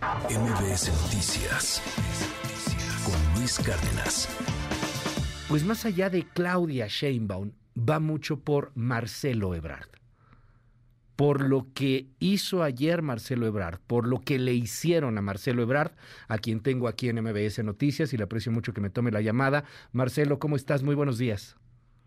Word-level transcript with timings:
MBS 0.00 0.88
Noticias 1.02 1.82
con 3.04 3.38
Luis 3.38 3.58
Cárdenas. 3.58 4.28
Pues 5.46 5.62
más 5.62 5.84
allá 5.84 6.08
de 6.08 6.22
Claudia 6.22 6.86
Sheinbaum, 6.88 7.52
va 7.76 8.00
mucho 8.00 8.40
por 8.40 8.72
Marcelo 8.74 9.54
Ebrard. 9.54 9.90
Por 11.16 11.46
lo 11.46 11.66
que 11.74 12.06
hizo 12.18 12.62
ayer 12.62 13.02
Marcelo 13.02 13.46
Ebrard, 13.46 13.78
por 13.86 14.06
lo 14.06 14.20
que 14.20 14.38
le 14.38 14.54
hicieron 14.54 15.18
a 15.18 15.20
Marcelo 15.20 15.60
Ebrard, 15.60 15.92
a 16.28 16.38
quien 16.38 16.60
tengo 16.60 16.88
aquí 16.88 17.10
en 17.10 17.22
MBS 17.22 17.62
Noticias 17.62 18.14
y 18.14 18.16
le 18.16 18.24
aprecio 18.24 18.50
mucho 18.50 18.72
que 18.72 18.80
me 18.80 18.88
tome 18.88 19.10
la 19.10 19.20
llamada. 19.20 19.64
Marcelo, 19.92 20.38
¿cómo 20.38 20.56
estás? 20.56 20.82
Muy 20.82 20.94
buenos 20.94 21.18
días. 21.18 21.58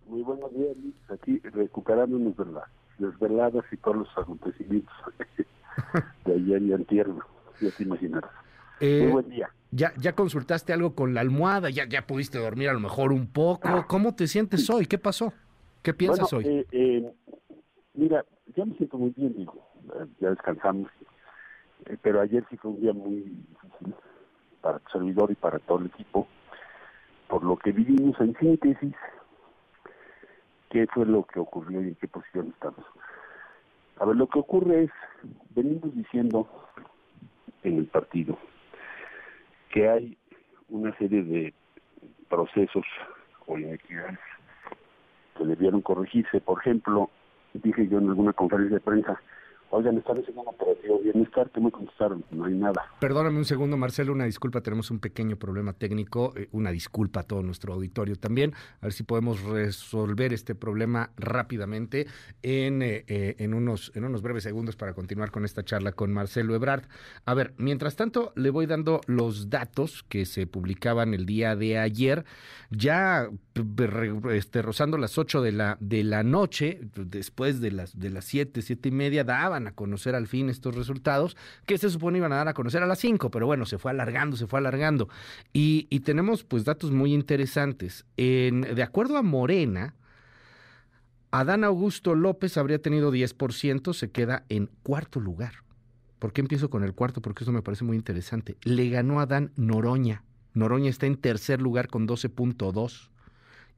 Muy 0.07 0.23
buenos 0.23 0.51
días, 0.51 0.75
Luis. 0.77 0.95
Aquí 1.09 1.37
recuperándonos 1.49 2.35
de 2.37 2.45
las 2.45 2.63
desveladas 2.97 3.65
y 3.71 3.77
todos 3.77 3.97
los 3.97 4.17
acontecimientos 4.17 4.95
de 6.25 6.33
ayer 6.33 6.61
y 6.63 6.73
antier, 6.73 7.07
ya 7.63 7.71
te 7.71 7.83
imaginarás. 7.83 8.31
Eh, 8.79 8.99
Muy 9.03 9.11
buen 9.11 9.29
día. 9.29 9.49
¿ya, 9.71 9.93
¿Ya 9.97 10.13
consultaste 10.13 10.73
algo 10.73 10.93
con 10.95 11.13
la 11.13 11.21
almohada? 11.21 11.69
¿Ya, 11.69 11.85
¿Ya 11.85 12.05
pudiste 12.05 12.37
dormir 12.37 12.69
a 12.69 12.73
lo 12.73 12.79
mejor 12.79 13.11
un 13.11 13.27
poco? 13.27 13.85
¿Cómo 13.87 14.15
te 14.15 14.27
sientes 14.27 14.69
hoy? 14.69 14.85
¿Qué 14.85 14.97
pasó? 14.97 15.33
¿Qué 15.81 15.93
piensas 15.93 16.31
Bueno, 16.31 16.47
hoy? 16.49 16.57
eh, 16.59 16.65
eh, 16.71 17.13
mira, 17.93 18.25
yo 18.55 18.65
me 18.65 18.75
siento 18.75 18.97
muy 18.97 19.11
bien, 19.11 19.33
digo, 19.35 19.67
ya 20.19 20.29
descansamos, 20.29 20.89
pero 22.01 22.21
ayer 22.21 22.45
sí 22.49 22.57
fue 22.57 22.71
un 22.71 22.81
día 22.81 22.93
muy 22.93 23.15
difícil 23.15 23.93
para 24.61 24.79
tu 24.79 24.91
servidor 24.91 25.31
y 25.31 25.35
para 25.35 25.59
todo 25.59 25.79
el 25.79 25.87
equipo, 25.87 26.27
por 27.27 27.43
lo 27.43 27.57
que 27.57 27.71
vivimos 27.73 28.19
en 28.21 28.33
síntesis, 28.37 28.95
qué 30.69 30.87
fue 30.87 31.05
lo 31.05 31.25
que 31.25 31.39
ocurrió 31.39 31.81
y 31.81 31.89
en 31.89 31.95
qué 31.95 32.07
posición 32.07 32.47
estamos. 32.49 32.85
A 33.99 34.05
ver, 34.05 34.15
lo 34.15 34.27
que 34.27 34.39
ocurre 34.39 34.83
es, 34.85 34.91
venimos 35.49 35.93
diciendo 35.95 36.47
en 37.63 37.77
el 37.77 37.85
partido 37.85 38.37
que 39.69 39.89
hay 39.89 40.17
una 40.69 40.95
serie 40.97 41.23
de 41.23 41.53
procesos 42.29 42.85
o 43.47 43.57
inequidades 43.57 44.19
que 45.37 45.45
debieron 45.45 45.81
corregirse. 45.81 46.41
Por 46.41 46.59
ejemplo, 46.59 47.09
dije 47.53 47.87
yo 47.87 47.97
en 47.97 48.09
alguna 48.09 48.33
conferencia 48.33 48.77
de 48.77 48.83
prensa, 48.83 49.21
oigan, 49.73 49.97
¿están 49.97 50.19
haciendo 50.19 50.41
un 50.43 50.49
operativo 50.49 50.99
bienestar? 50.99 51.49
¿Qué 51.49 51.59
me 51.59 51.71
contestaron? 51.71 52.23
No 52.31 52.45
hay 52.45 52.53
nada. 52.53 52.85
Perdóname 52.99 53.39
un 53.39 53.45
segundo, 53.45 53.75
Marcelo, 53.75 54.13
una 54.13 54.25
disculpa, 54.25 54.61
tenemos 54.61 54.91
un 54.91 54.99
pequeño 54.99 55.35
problema 55.35 55.73
técnico, 55.73 56.33
eh, 56.37 56.47
una 56.51 56.71
disculpa 56.71 57.21
a 57.21 57.23
todo 57.23 57.41
nuestro 57.41 57.73
auditorio 57.73 58.15
también, 58.15 58.53
a 58.81 58.85
ver 58.85 58.93
si 58.93 59.03
podemos 59.03 59.41
resolver 59.41 60.31
este 60.31 60.53
problema 60.53 61.09
rápidamente 61.17 62.05
en, 62.43 62.83
eh, 62.83 63.03
eh, 63.07 63.35
en, 63.39 63.55
unos, 63.55 63.91
en 63.95 64.05
unos 64.05 64.21
breves 64.21 64.43
segundos 64.43 64.75
para 64.75 64.93
continuar 64.93 65.31
con 65.31 65.43
esta 65.43 65.63
charla 65.63 65.91
con 65.91 66.13
Marcelo 66.13 66.53
Ebrard. 66.53 66.83
A 67.25 67.33
ver, 67.33 67.53
mientras 67.57 67.95
tanto, 67.95 68.31
le 68.35 68.51
voy 68.51 68.67
dando 68.67 69.01
los 69.07 69.49
datos 69.49 70.03
que 70.03 70.25
se 70.25 70.45
publicaban 70.45 71.15
el 71.15 71.25
día 71.25 71.55
de 71.55 71.79
ayer, 71.79 72.25
ya 72.69 73.27
este, 74.31 74.61
rozando 74.61 74.99
las 74.99 75.17
8 75.17 75.41
de 75.41 75.51
la, 75.51 75.77
de 75.79 76.03
la 76.03 76.21
noche, 76.21 76.79
después 76.95 77.59
de 77.59 77.71
las, 77.71 77.99
de 77.99 78.11
las 78.11 78.25
7, 78.25 78.61
7 78.61 78.89
y 78.89 78.91
media, 78.91 79.23
daban 79.23 79.62
a 79.67 79.71
conocer 79.71 80.15
al 80.15 80.27
fin 80.27 80.49
estos 80.49 80.75
resultados 80.75 81.37
que 81.65 81.77
se 81.77 81.89
supone 81.89 82.17
iban 82.17 82.31
a 82.33 82.37
dar 82.37 82.47
a 82.47 82.53
conocer 82.53 82.83
a 82.83 82.87
las 82.87 82.99
5, 82.99 83.31
pero 83.31 83.45
bueno, 83.45 83.65
se 83.65 83.77
fue 83.77 83.91
alargando, 83.91 84.37
se 84.37 84.47
fue 84.47 84.59
alargando. 84.59 85.09
Y, 85.51 85.83
tenemos 86.01 86.43
pues 86.43 86.65
datos 86.65 86.91
muy 86.91 87.13
interesantes. 87.13 88.05
De 88.17 88.83
acuerdo 88.83 89.17
a 89.17 89.21
Morena, 89.21 89.95
Adán 91.31 91.63
Augusto 91.63 92.13
López 92.13 92.57
habría 92.57 92.79
tenido 92.79 93.11
10%, 93.11 93.93
se 93.93 94.11
queda 94.11 94.45
en 94.49 94.69
cuarto 94.83 95.19
lugar. 95.19 95.63
¿Por 96.19 96.31
qué 96.31 96.41
empiezo 96.41 96.69
con 96.69 96.83
el 96.83 96.93
cuarto? 96.93 97.21
Porque 97.21 97.43
eso 97.43 97.51
me 97.51 97.61
parece 97.61 97.83
muy 97.83 97.97
interesante. 97.97 98.55
Le 98.63 98.89
ganó 98.89 99.19
Adán 99.19 99.51
Noroña. 99.55 100.23
Noroña 100.53 100.89
está 100.89 101.05
en 101.05 101.17
tercer 101.17 101.61
lugar 101.61 101.87
con 101.87 102.07
12.2. 102.07 103.09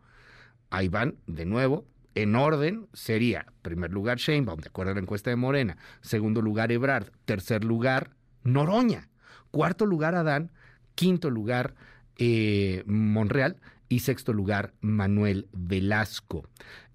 Ahí 0.71 0.87
van, 0.89 1.15
de 1.27 1.45
nuevo, 1.45 1.85
en 2.15 2.35
orden, 2.35 2.87
sería 2.93 3.45
primer 3.61 3.93
lugar 3.93 4.17
Sheinbaum, 4.17 4.59
de 4.59 4.67
acuerdo 4.67 4.91
a 4.91 4.95
la 4.95 5.01
encuesta 5.01 5.29
de 5.29 5.37
Morena, 5.37 5.77
segundo 6.01 6.41
lugar 6.41 6.71
Ebrard, 6.71 7.11
tercer 7.25 7.63
lugar 7.63 8.09
Noroña, 8.43 9.09
cuarto 9.51 9.85
lugar 9.85 10.15
Adán, 10.15 10.51
quinto 10.99 11.29
lugar 11.29 11.75
eh, 12.17 12.83
Monreal 12.85 13.55
y 13.87 13.99
sexto 13.99 14.33
lugar 14.33 14.73
Manuel 14.81 15.47
Velasco. 15.53 16.43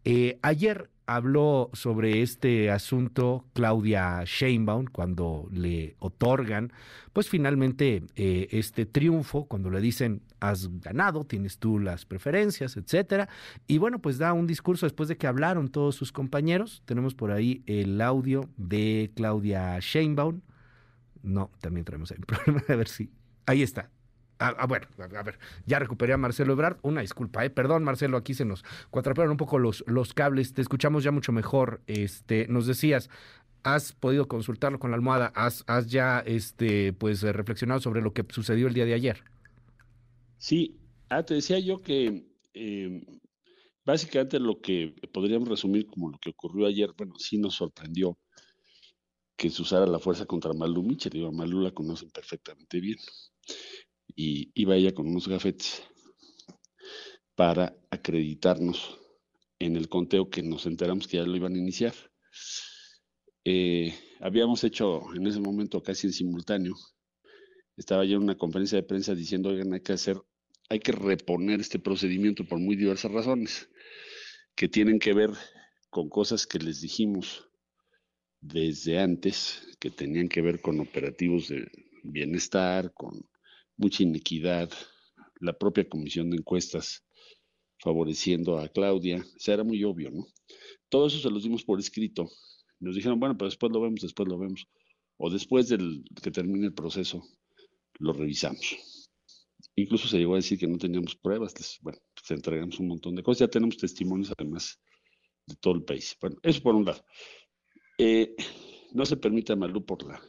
Eh, 0.05 0.39
ayer 0.43 0.91
habló 1.07 1.71
sobre 1.73 2.21
este 2.21 2.71
asunto 2.71 3.47
Claudia 3.55 4.23
Sheinbaum 4.27 4.85
cuando 4.93 5.49
le 5.51 5.97
otorgan, 6.01 6.71
pues 7.15 7.31
finalmente 7.31 8.03
eh, 8.15 8.49
este 8.51 8.85
triunfo, 8.85 9.47
cuando 9.47 9.71
le 9.71 9.81
dicen 9.81 10.21
has 10.39 10.69
ganado, 10.81 11.25
tienes 11.25 11.57
tú 11.59 11.79
las 11.79 12.05
preferencias, 12.05 12.77
etcétera, 12.77 13.31
y 13.67 13.79
bueno, 13.79 14.01
pues 14.01 14.19
da 14.19 14.35
un 14.35 14.47
discurso 14.47 14.85
después 14.85 15.09
de 15.09 15.17
que 15.17 15.27
hablaron 15.27 15.71
todos 15.71 15.97
sus 15.97 16.13
compañeros. 16.13 16.83
Tenemos 16.85 17.15
por 17.15 17.31
ahí 17.31 17.63
el 17.65 17.99
audio 18.03 18.51
de 18.59 19.11
Claudia 19.17 19.79
Sheinbaum. 19.81 20.43
No, 21.23 21.51
también 21.63 21.87
traemos 21.87 22.11
un 22.11 22.19
problema 22.27 22.63
a 22.69 22.77
ver 22.77 22.89
si 22.89 23.11
ahí 23.47 23.63
está. 23.63 23.91
Ah, 24.39 24.55
ah, 24.59 24.67
bueno, 24.67 24.87
a, 24.99 25.23
ver, 25.23 25.39
ya 25.65 25.79
recuperé 25.79 26.13
a 26.13 26.17
Marcelo 26.17 26.53
Ebrard. 26.53 26.79
Una 26.83 27.01
disculpa, 27.01 27.45
¿eh? 27.45 27.51
Perdón, 27.51 27.85
Marcelo, 27.85 28.17
aquí 28.17 28.35
se 28.35 28.45
nos 28.45 28.65
cuatrapearon 28.91 29.33
un 29.33 29.37
poco 29.37 29.59
los, 29.59 29.85
los 29.87 30.13
cables. 30.13 30.55
Te 30.55 30.61
escuchamos 30.61 31.05
ya 31.05 31.13
mucho 31.13 31.33
mejor. 31.33 31.81
Este, 31.87 32.47
nos 32.49 32.67
decías, 32.67 33.11
has 33.63 33.93
podido 33.93 34.27
consultarlo 34.27 34.79
con 34.79 34.91
la 34.91 34.97
almohada, 34.97 35.33
has, 35.35 35.65
has 35.67 35.87
ya 35.87 36.21
este, 36.21 36.93
pues, 36.93 37.23
reflexionado 37.23 37.81
sobre 37.81 38.03
lo 38.03 38.13
que 38.13 38.25
sucedió 38.29 38.67
el 38.67 38.75
día 38.75 38.85
de 38.85 38.95
ayer. 38.95 39.23
Sí, 40.37 40.79
ah, 41.09 41.23
te 41.23 41.35
decía 41.35 41.59
yo 41.61 41.81
que 41.81 42.27
eh, 42.53 43.07
básicamente 43.85 44.41
lo 44.41 44.61
que 44.61 44.95
podríamos 45.13 45.49
resumir 45.49 45.87
como 45.87 46.11
lo 46.11 46.19
que 46.19 46.31
ocurrió 46.31 46.67
ayer, 46.67 46.93
bueno, 46.97 47.15
sí 47.19 47.39
nos 47.39 47.55
sorprendió 47.55 48.19
que 49.37 49.51
se 49.51 49.63
usara 49.63 49.87
la 49.87 49.99
fuerza 49.99 50.27
contra 50.27 50.53
Malú 50.53 50.83
Michel. 50.83 51.13
Digo, 51.13 51.33
Malú 51.33 51.61
la 51.61 51.71
conocen 51.71 52.11
perfectamente 52.11 52.81
bien. 52.81 52.99
Y 54.17 54.51
iba 54.55 54.77
ella 54.77 54.93
con 54.93 55.09
unos 55.09 55.29
gafetes 55.29 55.83
para 57.35 57.77
acreditarnos 57.91 58.99
en 59.59 59.77
el 59.77 59.89
conteo 59.89 60.31
que 60.31 60.43
nos 60.43 60.67
enteramos 60.67 61.09
que 61.09 61.17
ya 61.17 61.25
lo 61.25 61.37
iban 61.37 61.55
a 61.55 61.59
iniciar. 61.59 61.95
Eh, 63.45 63.95
habíamos 64.21 64.65
hecho 64.65 65.03
en 65.15 65.27
ese 65.27 65.41
momento 65.41 65.83
casi 65.83 66.07
en 66.07 66.13
simultáneo. 66.13 66.75
Estaba 67.77 68.05
yo 68.05 68.17
en 68.17 68.23
una 68.23 68.37
conferencia 68.37 68.77
de 68.77 68.87
prensa 68.87 69.15
diciendo, 69.15 69.51
oigan, 69.51 69.73
hay 69.73 69.81
que 69.81 69.93
hacer, 69.93 70.17
hay 70.69 70.79
que 70.79 70.93
reponer 70.93 71.61
este 71.61 71.79
procedimiento 71.79 72.45
por 72.45 72.59
muy 72.59 72.77
diversas 72.77 73.11
razones, 73.11 73.69
que 74.55 74.69
tienen 74.69 74.99
que 74.99 75.13
ver 75.13 75.31
con 75.91 76.09
cosas 76.09 76.47
que 76.47 76.59
les 76.59 76.81
dijimos 76.81 77.49
desde 78.41 78.99
antes, 78.99 79.67
que 79.81 79.91
tenían 79.91 80.29
que 80.29 80.43
ver 80.43 80.61
con 80.61 80.79
operativos 80.81 81.49
de 81.49 81.67
bienestar, 82.03 82.93
con 82.93 83.27
mucha 83.77 84.03
inequidad, 84.03 84.71
la 85.41 85.53
propia 85.53 85.89
comisión 85.89 86.31
de 86.31 86.39
encuestas 86.39 87.05
favoreciendo 87.81 88.59
a 88.59 88.69
Claudia, 88.69 89.19
o 89.19 89.39
sea, 89.39 89.55
era 89.55 89.65
muy 89.65 89.83
obvio, 89.85 90.11
¿no? 90.11 90.27
Todo 90.89 91.09
eso 91.09 91.19
se 91.19 91.31
los 91.31 91.43
dimos 91.45 91.65
por 91.65 91.79
escrito. 91.81 92.29
Nos 92.81 92.97
dijeron, 92.97 93.21
bueno, 93.21 93.37
pero 93.37 93.49
después 93.51 93.73
lo 93.73 93.81
vemos, 93.81 94.01
después 94.03 94.29
lo 94.29 94.39
vemos. 94.39 94.67
O 95.19 95.31
después 95.31 95.69
del 95.69 96.05
que 96.23 96.31
termine 96.31 96.67
el 96.67 96.75
proceso, 96.75 97.23
lo 98.01 98.13
revisamos. 98.13 98.77
Incluso 99.77 100.09
se 100.09 100.19
llegó 100.19 100.35
a 100.35 100.37
decir 100.37 100.59
que 100.59 100.67
no 100.67 100.79
teníamos 100.79 101.17
pruebas, 101.17 101.55
les- 101.59 101.79
bueno, 101.83 101.99
pues 102.15 102.31
entregamos 102.31 102.79
un 102.81 102.89
montón 102.89 103.15
de 103.15 103.23
cosas, 103.23 103.41
ya 103.41 103.49
tenemos 103.49 103.77
testimonios 103.77 104.33
además 104.37 104.81
de 105.47 105.57
todo 105.57 105.75
el 105.77 105.85
país. 105.85 106.17
Bueno, 106.21 106.37
eso 106.43 106.63
por 106.63 106.75
un 106.77 106.85
lado. 106.87 107.05
Eh, 107.99 108.37
no 108.93 109.05
se 109.07 109.17
permite 109.17 109.53
a 109.53 109.57
Malú 109.57 109.85
por 109.85 110.05
la 110.05 110.21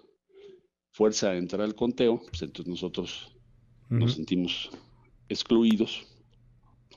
fuerza 0.92 1.36
entrar 1.36 1.62
al 1.62 1.75
conteo, 1.75 2.19
pues 2.30 2.42
entonces 2.42 2.68
nosotros 2.68 3.35
nos 3.90 4.14
sentimos 4.14 4.70
excluidos 5.30 6.06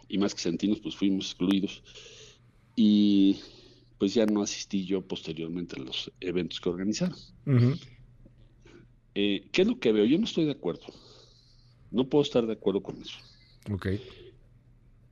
y 0.08 0.18
más 0.18 0.34
que 0.34 0.40
sentimos, 0.40 0.80
pues 0.80 0.96
fuimos 0.96 1.26
excluidos 1.26 1.82
y 2.76 3.40
pues 3.98 4.14
ya 4.14 4.26
no 4.26 4.42
asistí 4.42 4.84
yo 4.84 5.02
posteriormente 5.02 5.76
a 5.78 5.82
los 5.82 6.12
eventos 6.20 6.60
que 6.60 6.68
organizaron. 6.68 7.16
Eh, 9.14 9.48
¿Qué 9.50 9.62
es 9.62 9.68
lo 9.68 9.80
que 9.80 9.92
veo? 9.92 10.04
Yo 10.04 10.18
no 10.18 10.24
estoy 10.24 10.44
de 10.44 10.52
acuerdo. 10.52 10.86
No 11.90 12.08
puedo 12.08 12.22
estar 12.22 12.46
de 12.46 12.52
acuerdo 12.52 12.82
con 12.82 13.00
eso. 13.02 13.18
Ok. 13.70 13.88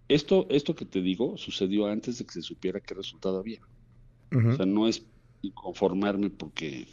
Esto, 0.08 0.46
esto 0.50 0.76
que 0.76 0.84
te 0.84 1.00
digo 1.00 1.36
sucedió 1.36 1.86
antes 1.86 2.18
de 2.18 2.24
que 2.24 2.32
se 2.32 2.42
supiera 2.42 2.80
qué 2.80 2.94
resultado 2.94 3.38
había. 3.38 3.60
O 4.32 4.56
sea, 4.56 4.66
no 4.66 4.86
es 4.86 5.04
conformarme 5.54 6.30
porque 6.30 6.86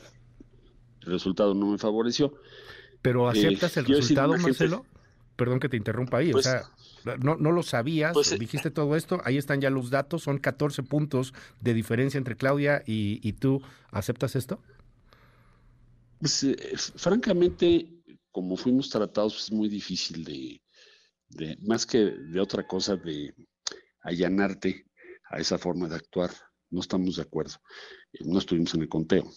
el 1.02 1.12
resultado 1.12 1.54
no 1.54 1.72
me 1.72 1.78
favoreció. 1.78 2.34
¿Pero 3.04 3.28
eh, 3.28 3.38
aceptas 3.38 3.78
el 3.78 3.86
resultado, 3.86 4.36
Marcelo? 4.38 4.86
Perdón 5.36 5.60
que 5.60 5.70
te 5.70 5.78
interrumpa 5.78 6.18
ahí. 6.18 6.30
o 6.30 6.34
pues 6.34 6.46
sea, 6.46 6.64
no, 7.20 7.36
no 7.36 7.52
lo 7.52 7.64
sabías, 7.64 8.14
pues, 8.14 8.38
dijiste 8.40 8.72
todo 8.72 8.96
esto, 8.96 9.22
ahí 9.26 9.38
están 9.38 9.62
ya 9.62 9.70
los 9.70 9.90
datos, 9.90 10.24
son 10.24 10.38
14 10.38 10.84
puntos 10.84 11.34
de 11.60 11.74
diferencia 11.74 12.18
entre 12.18 12.38
Claudia 12.38 12.82
y, 12.88 13.34
tú. 13.34 13.62
¿Aceptas 13.92 14.36
esto? 14.36 14.60
Pues, 16.20 16.44
eh, 16.44 16.58
francamente, 16.96 17.90
como 18.32 18.56
fuimos 18.56 18.90
tratados, 18.90 19.44
es 19.44 19.52
muy 19.52 19.68
difícil 19.70 20.24
de, 20.24 20.62
de, 21.30 21.58
más 21.62 21.86
que 21.86 21.98
de 21.98 22.40
otra 22.40 22.66
cosa, 22.66 22.96
de 22.96 23.34
allanarte 24.02 24.86
a 25.30 25.40
esa 25.40 25.58
forma 25.58 25.90
de 25.90 25.96
actuar. 25.96 26.32
No 26.70 26.80
estamos 26.80 27.18
de 27.18 27.24
acuerdo. 27.24 27.56
Eh, 28.14 28.24
no 28.24 28.40
estuvimos 28.40 28.74
en 28.76 28.84
el 28.84 28.90
conteo. 28.90 29.30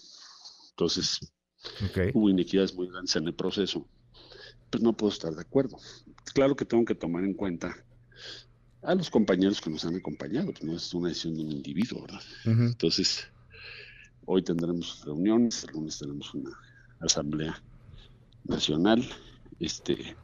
Entonces, 0.70 1.20
hubo 2.14 2.30
inequidades 2.30 2.74
muy 2.74 2.88
grandes 2.88 3.16
en 3.16 3.26
el 3.26 3.34
proceso. 3.34 3.86
Pues 4.70 4.82
no 4.82 4.96
puedo 4.96 5.12
estar 5.12 5.34
de 5.34 5.40
acuerdo. 5.40 5.78
Claro 6.34 6.56
que 6.56 6.64
tengo 6.64 6.84
que 6.84 6.94
tomar 6.94 7.24
en 7.24 7.34
cuenta 7.34 7.76
a 8.82 8.94
los 8.94 9.10
compañeros 9.10 9.60
que 9.60 9.70
nos 9.70 9.84
han 9.84 9.96
acompañado, 9.96 10.52
pues 10.52 10.62
no 10.62 10.76
es 10.76 10.94
una 10.94 11.08
decisión 11.08 11.34
de 11.34 11.42
un 11.42 11.52
individuo, 11.52 12.02
¿verdad? 12.02 12.22
Entonces, 12.44 13.26
hoy 14.26 14.42
tendremos 14.42 15.04
reuniones, 15.04 15.64
el 15.64 15.74
lunes 15.74 15.98
tenemos 15.98 16.32
una 16.34 16.50
asamblea 17.00 17.60
nacional, 18.44 19.04
este, 19.58 20.16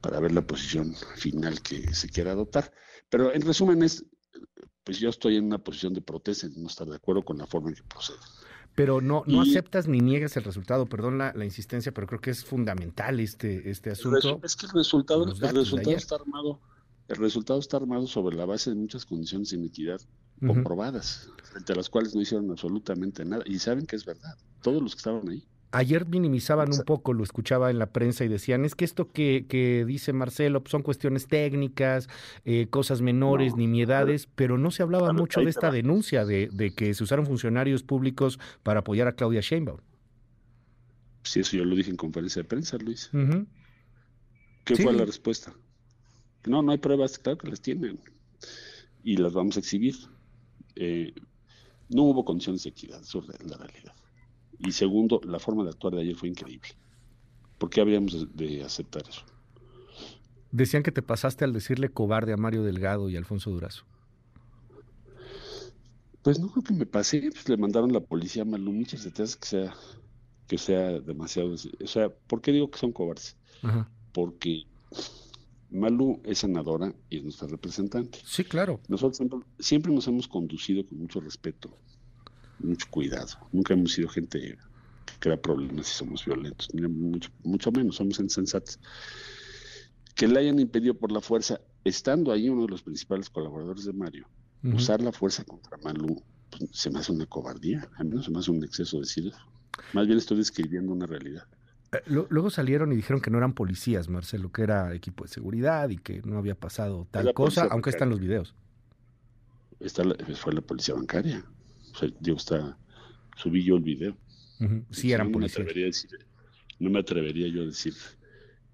para 0.00 0.20
ver 0.20 0.32
la 0.32 0.42
posición 0.42 0.94
final 1.16 1.62
que 1.62 1.94
se 1.94 2.08
quiera 2.08 2.32
adoptar. 2.32 2.72
Pero 3.08 3.32
en 3.32 3.42
resumen 3.42 3.82
es, 3.82 4.04
pues 4.84 4.98
yo 4.98 5.10
estoy 5.10 5.36
en 5.36 5.44
una 5.44 5.58
posición 5.58 5.94
de 5.94 6.00
protesta, 6.00 6.48
no 6.56 6.66
estar 6.66 6.88
de 6.88 6.96
acuerdo 6.96 7.24
con 7.24 7.38
la 7.38 7.46
forma 7.46 7.70
en 7.70 7.76
que 7.76 7.82
procede. 7.84 8.18
Pero 8.74 9.00
no, 9.00 9.22
no 9.26 9.42
aceptas 9.42 9.86
ni 9.86 10.00
niegas 10.00 10.36
el 10.36 10.44
resultado, 10.44 10.86
perdón 10.86 11.18
la, 11.18 11.44
insistencia, 11.44 11.92
pero 11.92 12.06
creo 12.06 12.20
que 12.20 12.30
es 12.30 12.44
fundamental 12.44 13.20
este, 13.20 13.70
este 13.70 13.90
asunto. 13.90 14.40
Es 14.42 14.56
que 14.56 14.66
el 14.66 14.72
resultado, 14.72 15.24
el 15.24 15.54
resultado 15.54 15.96
está 15.96 16.14
armado, 16.14 16.60
el 17.08 17.16
resultado 17.16 17.60
está 17.60 17.76
armado 17.76 18.06
sobre 18.06 18.36
la 18.36 18.46
base 18.46 18.70
de 18.70 18.76
muchas 18.76 19.04
condiciones 19.04 19.50
de 19.50 19.58
inequidad 19.58 20.00
comprobadas, 20.46 21.30
frente 21.44 21.72
a 21.72 21.76
las 21.76 21.88
cuales 21.88 22.14
no 22.14 22.20
hicieron 22.20 22.50
absolutamente 22.50 23.24
nada, 23.24 23.44
y 23.46 23.58
saben 23.58 23.86
que 23.86 23.96
es 23.96 24.04
verdad, 24.04 24.36
todos 24.62 24.82
los 24.82 24.94
que 24.94 24.98
estaban 24.98 25.28
ahí. 25.28 25.44
Ayer 25.72 26.06
minimizaban 26.06 26.70
un 26.70 26.84
poco, 26.84 27.14
lo 27.14 27.24
escuchaba 27.24 27.70
en 27.70 27.78
la 27.78 27.92
prensa 27.92 28.24
y 28.24 28.28
decían, 28.28 28.66
es 28.66 28.74
que 28.74 28.84
esto 28.84 29.10
que, 29.10 29.84
dice 29.86 30.12
Marcelo 30.12 30.62
pues, 30.62 30.70
son 30.70 30.82
cuestiones 30.82 31.28
técnicas, 31.28 32.08
eh, 32.44 32.66
cosas 32.68 33.00
menores, 33.00 33.56
nimiedades, 33.56 34.28
pero 34.34 34.58
no 34.58 34.70
se 34.70 34.82
hablaba 34.82 35.14
mucho 35.14 35.40
de 35.40 35.48
esta 35.48 35.70
denuncia 35.70 36.26
de, 36.26 36.72
que 36.76 36.92
se 36.92 37.02
usaron 37.02 37.24
funcionarios 37.24 37.82
públicos 37.82 38.38
para 38.62 38.80
apoyar 38.80 39.08
a 39.08 39.12
Claudia 39.12 39.40
Sheinbaum. 39.40 39.80
Sí, 41.22 41.40
eso 41.40 41.56
yo 41.56 41.64
lo 41.64 41.74
dije 41.74 41.90
en 41.90 41.96
conferencia 41.96 42.42
de 42.42 42.48
prensa, 42.48 42.76
Luis. 42.76 43.10
¿Qué 44.64 44.76
fue 44.76 44.92
la 44.92 45.06
respuesta? 45.06 45.54
No, 46.44 46.60
no 46.60 46.72
hay 46.72 46.78
pruebas, 46.78 47.18
claro 47.18 47.38
que 47.38 47.48
las 47.48 47.62
tienen. 47.62 47.98
Y 49.02 49.16
las 49.16 49.32
vamos 49.32 49.56
a 49.56 49.60
exhibir. 49.60 49.96
Eh, 50.76 51.14
no 51.88 52.02
hubo 52.02 52.24
condiciones 52.26 52.64
de 52.64 52.70
equidad, 52.70 53.00
es 53.00 53.14
la 53.14 53.56
realidad. 53.56 53.94
Y 54.62 54.72
segundo, 54.72 55.20
la 55.24 55.38
forma 55.38 55.64
de 55.64 55.70
actuar 55.70 55.94
de 55.94 56.02
ayer 56.02 56.14
fue 56.14 56.28
increíble. 56.28 56.68
¿Por 57.58 57.70
qué 57.70 57.80
habríamos 57.80 58.26
de, 58.34 58.62
aceptar 58.62 59.02
eso? 59.08 59.22
Decían 60.50 60.82
que 60.82 60.92
te 60.92 61.02
pasaste 61.02 61.44
al 61.44 61.52
decirle 61.52 61.88
cobarde 61.88 62.32
a 62.32 62.36
Mario 62.36 62.62
Delgado 62.62 63.08
y 63.08 63.16
Alfonso 63.16 63.50
Durazo. 63.50 63.84
Pues 66.22 66.38
no 66.38 66.48
creo 66.48 66.62
que 66.62 66.74
me 66.74 66.86
pasé, 66.86 67.30
pues 67.32 67.48
le 67.48 67.56
mandaron 67.56 67.92
la 67.92 68.00
policía 68.00 68.42
a 68.42 68.44
Malú 68.44 68.72
muchas 68.72 69.02
certezas 69.02 69.36
que 69.36 69.46
sea, 69.46 69.74
que 70.46 70.58
sea 70.58 71.00
demasiado. 71.00 71.54
O 71.54 71.86
sea, 71.86 72.10
¿por 72.10 72.40
qué 72.40 72.52
digo 72.52 72.70
que 72.70 72.78
son 72.78 72.92
cobardes? 72.92 73.36
Porque 74.12 74.66
Malú 75.70 76.20
es 76.24 76.38
senadora 76.38 76.94
y 77.10 77.18
es 77.18 77.24
nuestra 77.24 77.48
representante. 77.48 78.20
Sí, 78.24 78.44
claro. 78.44 78.78
Nosotros 78.88 79.16
siempre, 79.16 79.40
siempre 79.58 79.92
nos 79.92 80.06
hemos 80.06 80.28
conducido 80.28 80.86
con 80.86 80.98
mucho 80.98 81.20
respeto 81.20 81.76
mucho 82.58 82.86
cuidado. 82.90 83.28
Nunca 83.52 83.74
hemos 83.74 83.92
sido 83.92 84.08
gente 84.08 84.40
que 84.40 84.58
crea 85.18 85.40
problemas 85.40 85.88
y 85.90 85.94
somos 85.94 86.24
violentos, 86.24 86.68
mucho, 86.74 87.30
mucho 87.44 87.72
menos, 87.72 87.96
somos 87.96 88.18
insensatos. 88.20 88.78
Que 90.14 90.28
le 90.28 90.40
hayan 90.40 90.58
impedido 90.58 90.94
por 90.94 91.10
la 91.12 91.20
fuerza, 91.20 91.60
estando 91.84 92.32
ahí 92.32 92.48
uno 92.48 92.62
de 92.62 92.68
los 92.68 92.82
principales 92.82 93.30
colaboradores 93.30 93.84
de 93.84 93.92
Mario, 93.92 94.28
usar 94.62 95.00
la 95.00 95.10
fuerza 95.10 95.44
contra 95.44 95.76
Malú, 95.78 96.22
pues, 96.50 96.70
se 96.72 96.90
me 96.90 97.00
hace 97.00 97.12
una 97.12 97.26
cobardía, 97.26 97.88
a 97.96 98.04
mí 98.04 98.10
no 98.14 98.22
se 98.22 98.30
me 98.30 98.38
hace 98.38 98.50
un 98.50 98.62
exceso 98.62 99.00
decir 99.00 99.28
eso. 99.28 99.40
Más 99.92 100.06
bien 100.06 100.18
estoy 100.18 100.36
describiendo 100.36 100.92
una 100.92 101.06
realidad. 101.06 101.46
Eh, 101.92 102.02
luego 102.06 102.50
salieron 102.50 102.92
y 102.92 102.96
dijeron 102.96 103.20
que 103.20 103.30
no 103.30 103.38
eran 103.38 103.54
policías, 103.54 104.08
Marcelo, 104.08 104.50
que 104.50 104.62
era 104.62 104.94
equipo 104.94 105.24
de 105.24 105.30
seguridad 105.30 105.88
y 105.90 105.98
que 105.98 106.22
no 106.22 106.38
había 106.38 106.54
pasado 106.54 107.06
tal 107.10 107.32
cosa, 107.34 107.68
aunque 107.70 107.90
están 107.90 108.10
los 108.10 108.20
videos. 108.20 108.54
Esta 109.80 110.04
fue 110.36 110.52
la 110.54 110.60
policía 110.60 110.94
bancaria. 110.94 111.44
O 111.92 111.96
sea, 111.96 112.10
yo 112.20 112.34
está, 112.34 112.78
subí 113.36 113.64
yo 113.64 113.76
el 113.76 113.82
video. 113.82 114.16
Sí, 114.90 115.12
eran 115.12 115.32
no 115.32 115.38
me, 115.40 115.46
atrevería 115.46 115.84
a 115.84 115.86
decir, 115.86 116.10
no 116.78 116.90
me 116.90 117.00
atrevería 117.00 117.48
yo 117.48 117.62
a 117.62 117.66
decir 117.66 117.94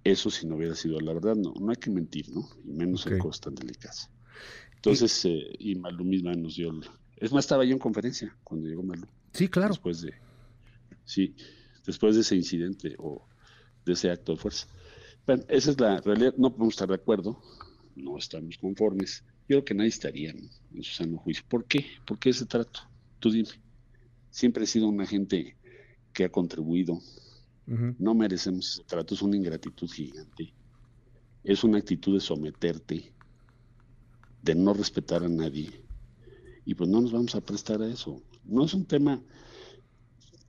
eso 0.04 0.30
si 0.30 0.46
no 0.46 0.56
hubiera 0.56 0.74
sido 0.74 1.00
la 1.00 1.12
verdad. 1.12 1.34
No, 1.34 1.54
no 1.58 1.70
hay 1.70 1.76
que 1.76 1.90
mentir, 1.90 2.28
¿no? 2.30 2.48
Y 2.64 2.72
menos 2.72 3.06
en 3.06 3.18
cosas 3.18 3.40
tan 3.40 3.54
delicadas. 3.54 4.10
Entonces, 4.76 5.24
y, 5.24 5.28
eh, 5.28 5.56
y 5.58 5.74
Malú 5.76 6.04
misma 6.04 6.34
nos 6.34 6.56
dio... 6.56 6.78
es 7.16 7.32
más, 7.32 7.44
estaba 7.44 7.64
yo 7.64 7.72
en 7.72 7.78
conferencia 7.78 8.36
cuando 8.44 8.68
llegó 8.68 8.82
Malú. 8.82 9.06
Sí, 9.32 9.48
claro. 9.48 9.70
Después 9.70 10.02
de... 10.02 10.12
Sí, 11.04 11.34
después 11.86 12.14
de 12.14 12.20
ese 12.20 12.36
incidente 12.36 12.94
o 12.98 13.26
de 13.84 13.94
ese 13.94 14.10
acto 14.10 14.32
de 14.32 14.38
fuerza. 14.38 14.68
Bueno, 15.26 15.44
esa 15.48 15.70
es 15.70 15.80
la 15.80 16.00
realidad. 16.00 16.34
No 16.36 16.50
podemos 16.50 16.74
estar 16.74 16.88
de 16.88 16.94
acuerdo, 16.94 17.40
no 17.96 18.18
estamos 18.18 18.58
conformes. 18.58 19.24
Yo 19.48 19.56
creo 19.56 19.64
que 19.64 19.74
nadie 19.74 19.88
estaría 19.88 20.30
en 20.30 20.82
su 20.82 20.92
sano 20.92 21.16
juicio. 21.16 21.44
¿Por 21.48 21.64
qué? 21.64 21.86
¿Por 22.06 22.18
qué 22.18 22.30
ese 22.30 22.46
trato? 22.46 22.80
Tú 23.18 23.30
dime. 23.30 23.48
Siempre 24.30 24.64
he 24.64 24.66
sido 24.66 24.88
una 24.88 25.06
gente 25.06 25.56
que 26.12 26.24
ha 26.24 26.28
contribuido. 26.30 27.00
No 27.98 28.14
merecemos 28.14 28.72
ese 28.72 28.84
trato, 28.84 29.14
es 29.14 29.20
una 29.20 29.36
ingratitud 29.36 29.90
gigante. 29.90 30.54
Es 31.44 31.64
una 31.64 31.76
actitud 31.78 32.14
de 32.14 32.20
someterte, 32.20 33.12
de 34.42 34.54
no 34.54 34.72
respetar 34.72 35.22
a 35.22 35.28
nadie. 35.28 35.82
Y 36.64 36.74
pues 36.74 36.88
no 36.88 37.02
nos 37.02 37.12
vamos 37.12 37.34
a 37.34 37.42
prestar 37.42 37.82
a 37.82 37.86
eso. 37.86 38.22
No 38.44 38.64
es 38.64 38.72
un 38.72 38.86
tema, 38.86 39.20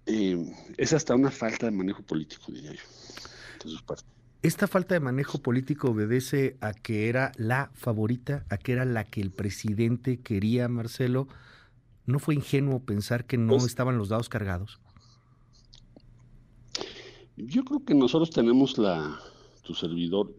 eh, 0.05 0.53
es 0.77 0.93
hasta 0.93 1.13
una 1.13 1.29
falta 1.29 1.65
de 1.65 1.73
manejo 1.73 2.03
político, 2.03 2.51
diría 2.53 2.73
yo, 2.73 3.77
Esta 4.41 4.67
falta 4.67 4.95
de 4.95 5.01
manejo 5.01 5.39
político 5.39 5.91
obedece 5.91 6.55
a 6.61 6.73
que 6.73 7.09
era 7.09 7.33
la 7.35 7.69
favorita, 7.73 8.45
a 8.49 8.57
que 8.57 8.71
era 8.71 8.85
la 8.85 9.03
que 9.03 9.19
el 9.19 9.31
presidente 9.31 10.21
quería, 10.21 10.69
Marcelo, 10.69 11.27
¿No 12.09 12.17
fue 12.17 12.33
ingenuo 12.33 12.79
pensar 12.79 13.27
que 13.27 13.37
no 13.37 13.51
pues 13.53 13.65
estaban 13.65 13.99
los 13.99 14.09
dados 14.09 14.29
cargados? 14.29 14.79
Yo 17.37 17.63
creo 17.63 17.85
que 17.85 17.93
nosotros 17.93 18.31
tenemos 18.31 18.79
la, 18.79 19.19
tu 19.61 19.75
servidor 19.75 20.33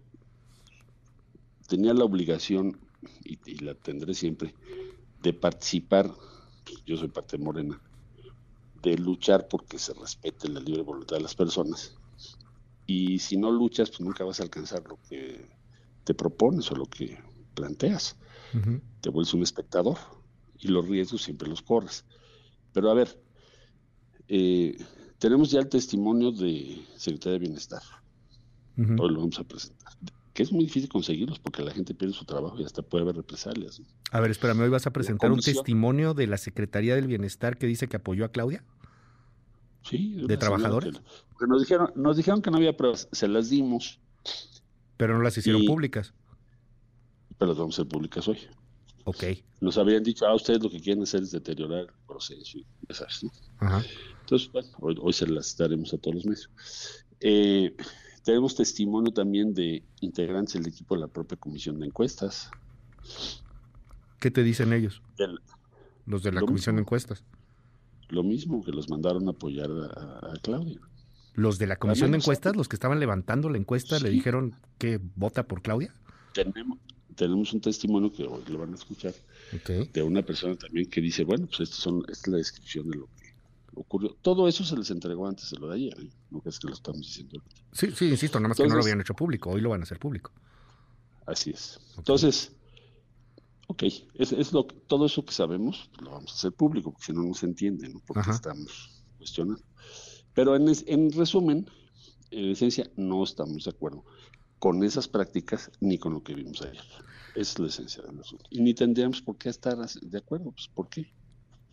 tenía 1.68 1.94
la 1.94 2.02
obligación, 2.02 2.76
y, 3.24 3.36
la 3.64 3.74
tendré 3.74 4.14
siempre, 4.14 4.52
de 5.22 5.32
participar, 5.32 6.12
yo 6.84 6.96
soy 6.96 7.06
parte 7.06 7.38
Morena, 7.38 7.80
de 8.82 8.98
luchar 8.98 9.46
porque 9.46 9.78
se 9.78 9.94
respete 9.94 10.48
la 10.48 10.58
libre 10.58 10.82
voluntad 10.82 11.18
de 11.18 11.22
las 11.22 11.36
personas. 11.36 11.94
Y 12.88 13.20
si 13.20 13.36
no 13.36 13.52
luchas, 13.52 13.90
pues 13.90 14.00
nunca 14.00 14.24
vas 14.24 14.40
a 14.40 14.42
alcanzar 14.42 14.82
lo 14.88 14.98
que 15.08 15.48
te 16.02 16.14
propones 16.14 16.68
o 16.72 16.74
lo 16.74 16.86
que 16.86 17.22
planteas. 17.54 18.16
Te 19.00 19.10
vuelves 19.10 19.32
un 19.34 19.44
espectador 19.44 19.96
y 20.60 20.68
los 20.68 20.88
riesgos 20.88 21.22
siempre 21.22 21.48
los 21.48 21.62
corres. 21.62 22.04
Pero 22.72 22.90
a 22.90 22.94
ver, 22.94 23.18
eh, 24.28 24.76
tenemos 25.18 25.50
ya 25.50 25.60
el 25.60 25.68
testimonio 25.68 26.32
de 26.32 26.82
Secretaría 26.96 27.34
de 27.34 27.38
Bienestar. 27.40 27.82
Hoy 28.76 29.12
lo 29.12 29.20
vamos 29.20 29.38
a 29.38 29.44
presentar. 29.44 29.92
Que 30.32 30.42
es 30.42 30.52
muy 30.52 30.64
difícil 30.64 30.88
conseguirlos 30.88 31.38
porque 31.38 31.62
la 31.62 31.70
gente 31.70 31.94
pierde 31.94 32.14
su 32.14 32.24
trabajo 32.24 32.58
y 32.58 32.64
hasta 32.64 32.80
puede 32.80 33.02
haber 33.02 33.16
represalias. 33.16 33.82
A 34.10 34.20
ver, 34.20 34.30
espérame, 34.30 34.60
hoy 34.60 34.70
vas 34.70 34.86
a 34.86 34.92
presentar 34.92 35.30
un 35.32 35.40
testimonio 35.40 36.14
de 36.14 36.26
la 36.26 36.38
Secretaría 36.38 36.94
del 36.94 37.06
Bienestar 37.06 37.58
que 37.58 37.66
dice 37.66 37.88
que 37.88 37.96
apoyó 37.96 38.24
a 38.24 38.28
Claudia. 38.30 38.64
Sí, 39.82 40.14
de, 40.26 40.36
trabajadores. 40.36 41.00
nos 41.46 41.60
dijeron, 41.60 41.92
nos 41.94 42.16
dijeron 42.16 42.42
que 42.42 42.50
no 42.50 42.58
había 42.58 42.76
pruebas, 42.76 43.08
se 43.12 43.28
las 43.28 43.50
dimos. 43.50 44.00
Pero 44.96 45.16
no 45.16 45.22
las 45.22 45.36
hicieron 45.36 45.64
públicas. 45.64 46.14
Pero 47.38 47.50
las 47.50 47.58
vamos 47.58 47.78
a 47.78 47.82
hacer 47.82 47.88
públicas 47.88 48.28
hoy. 48.28 48.38
Ok. 49.04 49.24
Nos 49.60 49.78
habían 49.78 50.02
dicho, 50.02 50.26
ah, 50.26 50.34
ustedes 50.34 50.62
lo 50.62 50.70
que 50.70 50.80
quieren 50.80 51.02
hacer 51.02 51.22
es 51.22 51.30
deteriorar 51.30 51.80
el 51.80 51.88
proceso 52.06 52.58
y 52.58 52.66
esas, 52.88 53.24
¿no? 53.24 53.30
Ajá. 53.58 53.84
Entonces, 54.20 54.50
bueno, 54.52 54.68
hoy, 54.78 55.12
se 55.12 55.26
las 55.26 55.56
daremos 55.56 55.92
a 55.92 55.98
todos 55.98 56.16
los 56.16 56.24
medios. 56.24 56.50
Eh, 57.20 57.74
tenemos 58.24 58.54
testimonio 58.54 59.12
también 59.12 59.54
de 59.54 59.82
integrantes 60.00 60.54
del 60.54 60.68
equipo 60.68 60.94
de 60.94 61.00
la 61.00 61.08
propia 61.08 61.36
comisión 61.36 61.80
de 61.80 61.86
encuestas. 61.86 62.50
¿Qué 64.20 64.30
te 64.30 64.42
dicen 64.42 64.72
ellos? 64.72 65.02
los 66.06 66.22
de 66.22 66.32
la 66.32 66.40
comisión 66.40 66.76
de 66.76 66.82
encuestas. 66.82 67.24
lo 68.08 68.22
mismo, 68.22 68.62
que 68.64 68.72
los 68.72 68.88
mandaron 68.88 69.28
a 69.28 69.30
apoyar 69.30 69.70
a, 69.70 70.32
Claudia. 70.42 70.80
¿Los 71.34 71.58
de 71.58 71.66
la 71.66 71.76
comisión 71.76 72.10
de 72.10 72.18
encuestas, 72.18 72.56
los 72.56 72.68
que 72.68 72.76
estaban 72.76 72.98
levantando 73.00 73.48
la 73.48 73.58
encuesta, 73.58 73.98
le 74.00 74.10
dijeron 74.10 74.54
que 74.78 75.00
vota 75.16 75.46
por 75.46 75.62
Claudia? 75.62 75.94
Tenemos, 76.34 76.78
tenemos 77.20 77.52
un 77.52 77.60
testimonio 77.60 78.10
que 78.10 78.24
hoy 78.24 78.42
lo 78.48 78.60
van 78.60 78.72
a 78.72 78.76
escuchar 78.76 79.12
de 79.92 80.02
una 80.02 80.22
persona 80.22 80.56
también 80.56 80.88
que 80.88 81.02
dice, 81.02 81.22
bueno, 81.22 81.46
pues 81.48 81.60
esto 81.60 81.76
son, 81.76 82.02
esta 82.08 82.12
es 82.12 82.28
la 82.28 82.36
descripción 82.38 82.88
de 82.88 82.96
lo 82.96 83.08
que 83.08 83.34
ocurrió. 83.74 84.16
Todo 84.22 84.48
eso 84.48 84.64
se 84.64 84.74
les 84.74 84.90
entregó 84.90 85.28
antes 85.28 85.50
de 85.50 85.58
lo 85.58 85.68
de 85.68 85.74
ayer, 85.74 86.00
¿eh? 86.00 86.08
no 86.30 86.40
es 86.46 86.58
que 86.58 86.68
lo 86.68 86.72
estamos 86.72 87.00
diciendo 87.02 87.42
Sí, 87.72 87.90
sí, 87.90 88.08
insisto, 88.08 88.40
nada 88.40 88.48
más 88.48 88.56
que 88.56 88.66
no 88.66 88.74
lo 88.74 88.80
habían 88.80 89.02
hecho 89.02 89.12
público, 89.12 89.50
hoy 89.50 89.60
lo 89.60 89.68
van 89.68 89.80
a 89.80 89.82
hacer 89.82 89.98
público. 89.98 90.32
Así 91.26 91.50
es. 91.50 91.78
Entonces, 91.98 92.52
ok, 93.66 93.82
es, 93.82 94.32
es 94.32 94.52
lo 94.54 94.64
todo 94.64 95.04
eso 95.04 95.22
que 95.22 95.34
sabemos 95.34 95.90
pues, 95.92 96.02
lo 96.02 96.12
vamos 96.12 96.32
a 96.32 96.34
hacer 96.36 96.52
público, 96.52 96.90
porque 96.90 97.04
si 97.04 97.12
no, 97.12 97.22
no 97.22 97.34
se 97.34 97.44
entiende, 97.44 97.86
¿no? 97.90 98.00
Porque 98.06 98.30
estamos 98.30 99.02
cuestionando. 99.18 99.62
Pero 100.32 100.56
en, 100.56 100.72
en 100.86 101.12
resumen, 101.12 101.70
en 102.30 102.48
esencia, 102.48 102.90
no 102.96 103.22
estamos 103.22 103.64
de 103.64 103.70
acuerdo 103.72 104.06
con 104.58 104.82
esas 104.84 105.06
prácticas 105.06 105.70
ni 105.80 105.98
con 105.98 106.14
lo 106.14 106.22
que 106.22 106.34
vimos 106.34 106.62
ayer. 106.62 106.84
Esa 107.34 107.40
es 107.40 107.58
la 107.58 107.66
esencia 107.66 108.02
del 108.02 108.20
asunto. 108.20 108.44
Y 108.50 108.60
ni 108.60 108.74
tendríamos 108.74 109.22
por 109.22 109.36
qué 109.36 109.48
estar 109.48 109.76
de 109.78 110.18
acuerdo. 110.18 110.52
Pues, 110.52 110.68
¿Por 110.68 110.88
qué? 110.88 111.12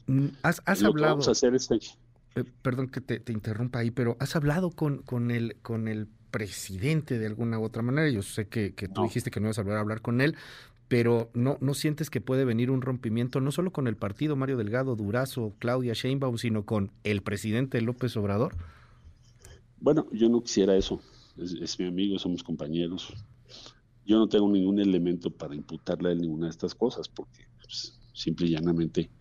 Mm, 0.08 0.28
has, 0.44 0.62
hablado. 0.84 1.20
Eh, 2.36 2.44
perdón 2.62 2.90
que 2.90 3.02
te, 3.02 3.32
interrumpa 3.32 3.80
ahí, 3.80 3.92
pero 3.92 4.16
has 4.20 4.36
hablado 4.36 4.72
con, 4.72 5.00
con, 5.00 5.32
el, 5.32 5.58
con 5.62 5.88
el 5.88 6.08
presidente 6.32 7.20
de 7.20 7.26
alguna 7.26 7.60
u 7.60 7.64
otra 7.64 7.82
manera. 7.82 8.10
Yo 8.10 8.22
sé 8.22 8.48
que, 8.48 8.72
tú 8.72 9.04
dijiste 9.04 9.32
que 9.32 9.40
no 9.40 9.48
ibas 9.48 9.60
a 9.60 9.64
volver 9.64 9.78
a 9.78 9.82
hablar 9.82 10.02
con 10.02 10.22
él, 10.22 10.36
pero 10.88 11.30
no, 11.34 11.58
no 11.62 11.74
sientes 11.74 12.10
que 12.10 12.22
puede 12.22 12.46
venir 12.46 12.72
un 12.72 12.82
rompimiento 12.82 13.42
no 13.42 13.52
solo 13.52 13.72
con 13.72 13.88
el 13.88 13.98
partido 13.98 14.36
Mario 14.36 14.58
Delgado, 14.58 14.96
Durazo, 14.96 15.54
Claudia 15.60 15.94
Sheinbaum, 15.94 16.38
sino 16.38 16.66
con 16.66 16.92
el 17.04 17.22
presidente 17.22 17.82
López 17.82 18.16
Obrador. 18.18 18.56
Bueno, 19.80 20.08
yo 20.12 20.30
no 20.30 20.42
quisiera 20.42 20.76
eso. 20.76 21.02
Es, 21.38 21.80
mi 21.80 21.88
amigo, 21.88 22.18
somos 22.18 22.44
compañeros. 22.44 23.14
Yo 24.08 24.18
no 24.18 24.30
tengo 24.30 24.50
ningún 24.50 24.80
elemento 24.80 25.30
para 25.30 25.54
imputarle 25.54 26.10
a 26.10 26.12
él 26.14 26.22
ninguna 26.22 26.46
de 26.46 26.52
estas 26.52 26.74
cosas, 26.74 27.10
porque 27.10 27.46
pues, 27.62 28.00
simple 28.14 28.48
y 28.48 28.52
llanamente 28.52 29.12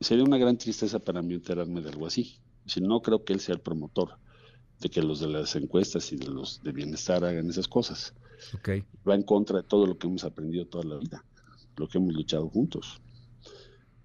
sería 0.00 0.24
una 0.24 0.38
gran 0.38 0.56
tristeza 0.56 0.98
para 0.98 1.22
mí 1.22 1.34
enterarme 1.34 1.80
de 1.82 1.90
algo 1.90 2.06
así. 2.06 2.40
Si 2.66 2.80
no 2.80 3.02
creo 3.02 3.24
que 3.24 3.34
él 3.34 3.40
sea 3.40 3.54
el 3.54 3.60
promotor 3.60 4.16
de 4.80 4.88
que 4.88 5.02
los 5.02 5.20
de 5.20 5.28
las 5.28 5.54
encuestas 5.54 6.12
y 6.12 6.16
de 6.16 6.28
los 6.28 6.62
de 6.62 6.72
bienestar 6.72 7.24
hagan 7.24 7.48
esas 7.48 7.68
cosas. 7.68 8.14
Okay. 8.58 8.84
Va 9.08 9.14
en 9.14 9.22
contra 9.22 9.58
de 9.58 9.64
todo 9.64 9.86
lo 9.86 9.96
que 9.96 10.06
hemos 10.06 10.24
aprendido 10.24 10.66
toda 10.66 10.84
la 10.84 10.96
vida, 10.96 11.24
lo 11.76 11.86
que 11.86 11.98
hemos 11.98 12.14
luchado 12.14 12.48
juntos. 12.48 13.00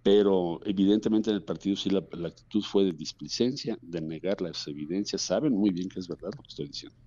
Pero 0.04 0.60
evidentemente 0.66 1.32
en 1.32 1.38
el 1.38 1.44
partido 1.44 1.76
sí 1.76 1.90
la, 1.90 2.00
actitud 2.00 2.64
fue 2.64 2.86
de 2.86 2.94
displicencia, 2.94 3.78
de 3.82 4.02
negar 4.02 4.42
las 4.42 4.68
evidencias. 4.68 5.22
Saben 5.22 5.54
muy 5.54 5.72
bien 5.72 5.90
que 5.90 6.00
es 6.00 6.08
verdad 6.08 6.30
lo 6.36 6.44
que 6.44 6.50
estoy 6.50 6.68
diciendo. 6.68 6.98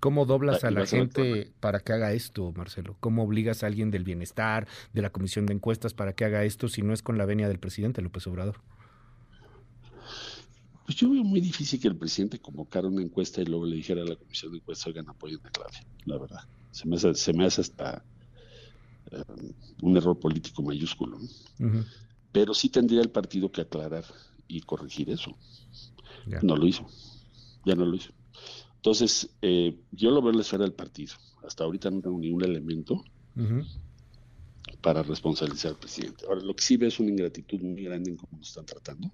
¿Cómo 0.00 0.24
doblas 0.24 0.64
a 0.64 0.70
la 0.70 0.86
gente 0.86 1.52
para 1.60 1.80
que 1.80 1.92
haga 1.92 2.12
esto, 2.14 2.52
Marcelo? 2.56 2.96
¿Cómo 3.00 3.22
obligas 3.22 3.62
a 3.62 3.66
alguien 3.66 3.90
del 3.90 4.02
bienestar, 4.02 4.66
de 4.94 5.02
la 5.02 5.10
comisión 5.10 5.44
de 5.44 5.52
encuestas, 5.52 5.92
para 5.92 6.14
que 6.14 6.24
haga 6.24 6.44
esto 6.44 6.68
si 6.68 6.80
no 6.80 6.94
es 6.94 7.02
con 7.02 7.18
la 7.18 7.26
venia 7.26 7.48
del 7.48 7.58
presidente 7.58 8.00
López 8.00 8.26
Obrador? 8.26 8.62
Pues 10.86 10.96
yo 10.96 11.10
veo 11.10 11.22
muy 11.22 11.40
difícil 11.40 11.78
que 11.78 11.88
el 11.88 11.96
presidente 11.96 12.40
convocara 12.40 12.88
una 12.88 13.02
encuesta 13.02 13.42
y 13.42 13.44
luego 13.44 13.66
le 13.66 13.76
dijera 13.76 14.00
a 14.00 14.06
la 14.06 14.16
comisión 14.16 14.52
de 14.52 14.58
encuestas, 14.58 14.86
oigan, 14.86 15.08
apoyen 15.08 15.38
a 15.44 15.50
Claudia, 15.50 15.84
la 16.06 16.18
verdad. 16.18 16.40
Se 16.72 16.88
me 16.88 16.96
hace, 16.96 17.14
se 17.14 17.32
me 17.34 17.44
hace 17.44 17.60
hasta 17.60 18.02
eh, 19.10 19.22
un 19.82 19.96
error 19.96 20.18
político 20.18 20.62
mayúsculo. 20.62 21.18
Pero 22.32 22.54
sí 22.54 22.70
tendría 22.70 23.02
el 23.02 23.10
partido 23.10 23.52
que 23.52 23.60
aclarar 23.60 24.04
y 24.48 24.62
corregir 24.62 25.10
eso. 25.10 25.36
No 26.42 26.56
lo 26.56 26.66
hizo, 26.66 26.86
ya 27.66 27.74
no 27.74 27.84
lo 27.84 27.94
hizo. 27.94 28.12
Entonces, 28.80 29.28
eh, 29.42 29.78
yo 29.92 30.10
lo 30.10 30.22
veo 30.22 30.30
en 30.30 30.36
la 30.36 30.42
esfera 30.42 30.64
del 30.64 30.72
partido. 30.72 31.12
Hasta 31.46 31.64
ahorita 31.64 31.90
no 31.90 32.00
tengo 32.00 32.18
ningún 32.18 32.42
elemento 32.42 33.04
para 34.80 35.02
responsabilizar 35.02 35.72
al 35.72 35.78
presidente. 35.78 36.24
Ahora, 36.26 36.40
lo 36.40 36.56
que 36.56 36.62
sí 36.62 36.78
veo 36.78 36.88
es 36.88 36.98
una 36.98 37.10
ingratitud 37.10 37.60
muy 37.60 37.84
grande 37.84 38.12
en 38.12 38.16
cómo 38.16 38.38
nos 38.38 38.48
están 38.48 38.64
tratando. 38.64 39.10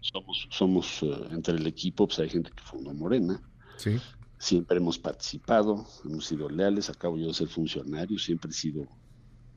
Somos, 0.00 0.48
somos 0.50 1.02
eh, 1.04 1.28
entre 1.30 1.54
el 1.54 1.64
equipo, 1.68 2.08
pues 2.08 2.18
hay 2.18 2.30
gente 2.30 2.50
que 2.50 2.64
fundó 2.64 2.92
Morena. 2.92 3.40
Sí. 3.76 3.96
Siempre 4.38 4.78
hemos 4.78 4.98
participado, 4.98 5.86
hemos 6.04 6.26
sido 6.26 6.48
leales. 6.50 6.90
Acabo 6.90 7.16
yo 7.16 7.28
de 7.28 7.34
ser 7.34 7.46
funcionario, 7.46 8.18
siempre 8.18 8.50
he 8.50 8.54
sido 8.54 8.88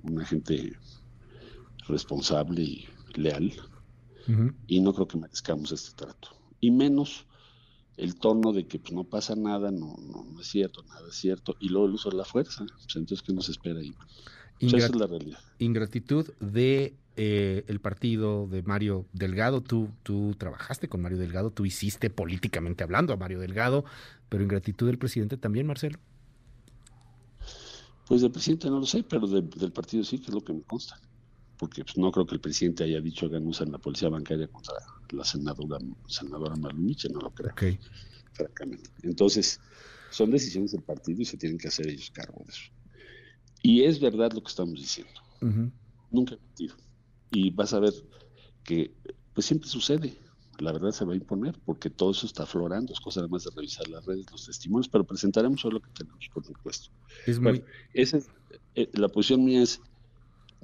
una 0.03 0.23
gente 0.23 0.73
responsable 1.87 2.61
y 2.61 2.87
leal. 3.15 3.51
Y 4.67 4.79
no 4.79 4.93
creo 4.93 5.07
que 5.07 5.17
merezcamos 5.17 5.71
este 5.71 5.95
trato. 5.95 6.29
Y 6.59 6.69
menos 6.69 7.25
el 7.97 8.15
tono 8.15 8.51
de 8.51 8.67
que 8.67 8.79
pues, 8.79 8.93
no 8.93 9.03
pasa 9.03 9.35
nada, 9.35 9.71
no, 9.71 9.95
no, 9.97 10.39
es 10.39 10.47
cierto, 10.47 10.83
nada 10.83 11.07
es 11.09 11.15
cierto, 11.15 11.55
y 11.59 11.69
luego 11.69 11.87
el 11.87 11.93
uso 11.93 12.09
de 12.09 12.17
la 12.17 12.25
fuerza. 12.25 12.65
Pues, 12.65 12.95
entonces, 12.95 13.21
¿qué 13.21 13.33
nos 13.33 13.49
espera 13.49 13.79
ahí? 13.79 13.93
Esa 14.59 14.77
es 14.77 14.95
la 14.95 15.07
realidad. 15.07 15.39
Ingratitud 15.59 16.27
de 16.39 16.95
eh, 17.17 17.63
el 17.67 17.79
partido 17.79 18.47
de 18.47 18.61
Mario 18.61 19.05
Delgado. 19.13 19.61
Tú, 19.61 19.89
tú 20.03 20.35
trabajaste 20.37 20.89
con 20.89 21.01
Mario 21.01 21.17
Delgado, 21.17 21.51
tú 21.51 21.65
hiciste 21.65 22.09
políticamente 22.09 22.83
hablando 22.83 23.13
a 23.13 23.17
Mario 23.17 23.39
Delgado, 23.39 23.85
pero 24.29 24.43
ingratitud 24.43 24.87
del 24.87 24.97
presidente 24.97 25.37
también, 25.37 25.67
Marcelo. 25.67 25.99
Pues 28.07 28.21
del 28.21 28.31
presidente 28.31 28.69
no 28.69 28.79
lo 28.79 28.85
sé, 28.85 29.03
pero 29.03 29.27
del 29.27 29.71
partido 29.71 30.03
sí, 30.03 30.19
que 30.19 30.25
es 30.25 30.33
lo 30.33 30.43
que 30.43 30.53
me 30.53 30.61
consta. 30.61 30.99
Porque 31.57 31.83
pues, 31.83 31.97
no 31.97 32.11
creo 32.11 32.25
que 32.25 32.35
el 32.35 32.41
presidente 32.41 32.83
haya 32.83 32.99
dicho 33.01 33.29
que 33.29 33.37
usan 33.37 33.71
la 33.71 33.77
policía 33.77 34.09
bancaria 34.09 34.47
contra 34.47 34.75
la 35.11 35.23
senadora, 35.23 35.77
senadora 36.07 36.55
Malumiche, 36.55 37.09
no 37.09 37.19
lo 37.19 37.31
creo. 37.31 37.53
Francamente. 38.33 38.89
Entonces, 39.03 39.59
son 40.11 40.31
decisiones 40.31 40.71
del 40.71 40.81
partido 40.81 41.21
y 41.21 41.25
se 41.25 41.37
tienen 41.37 41.57
que 41.57 41.67
hacer 41.67 41.87
ellos 41.87 42.11
cargo 42.11 42.43
de 42.45 42.51
eso. 42.51 42.71
Y 43.61 43.83
es 43.83 43.99
verdad 43.99 44.31
lo 44.33 44.41
que 44.41 44.49
estamos 44.49 44.75
diciendo. 44.75 45.13
Nunca 46.11 46.35
he 46.35 46.37
mentido. 46.37 46.75
Y 47.31 47.51
vas 47.51 47.73
a 47.73 47.79
ver 47.79 47.93
que 48.63 48.93
pues 49.33 49.45
siempre 49.45 49.67
sucede. 49.69 50.17
La 50.59 50.71
verdad 50.71 50.91
se 50.91 51.03
va 51.03 51.13
a 51.13 51.17
imponer 51.17 51.59
porque 51.65 51.89
todo 51.89 52.11
eso 52.11 52.25
está 52.25 52.43
aflorando. 52.43 52.93
Es 52.93 52.99
cosa 52.99 53.19
además 53.19 53.43
de 53.43 53.51
revisar 53.55 53.87
las 53.89 54.05
redes, 54.05 54.25
los 54.31 54.45
testimonios, 54.45 54.87
pero 54.87 55.03
presentaremos 55.03 55.59
solo 55.59 55.79
lo 55.79 55.81
que 55.81 55.89
tenemos, 55.91 56.29
por 56.33 56.45
supuesto. 56.45 56.91
Es 57.25 57.39
muy... 57.39 57.63
esa 57.93 58.17
es, 58.17 58.29
eh, 58.75 58.89
la 58.93 59.09
posición 59.09 59.43
mía 59.43 59.63
es 59.63 59.81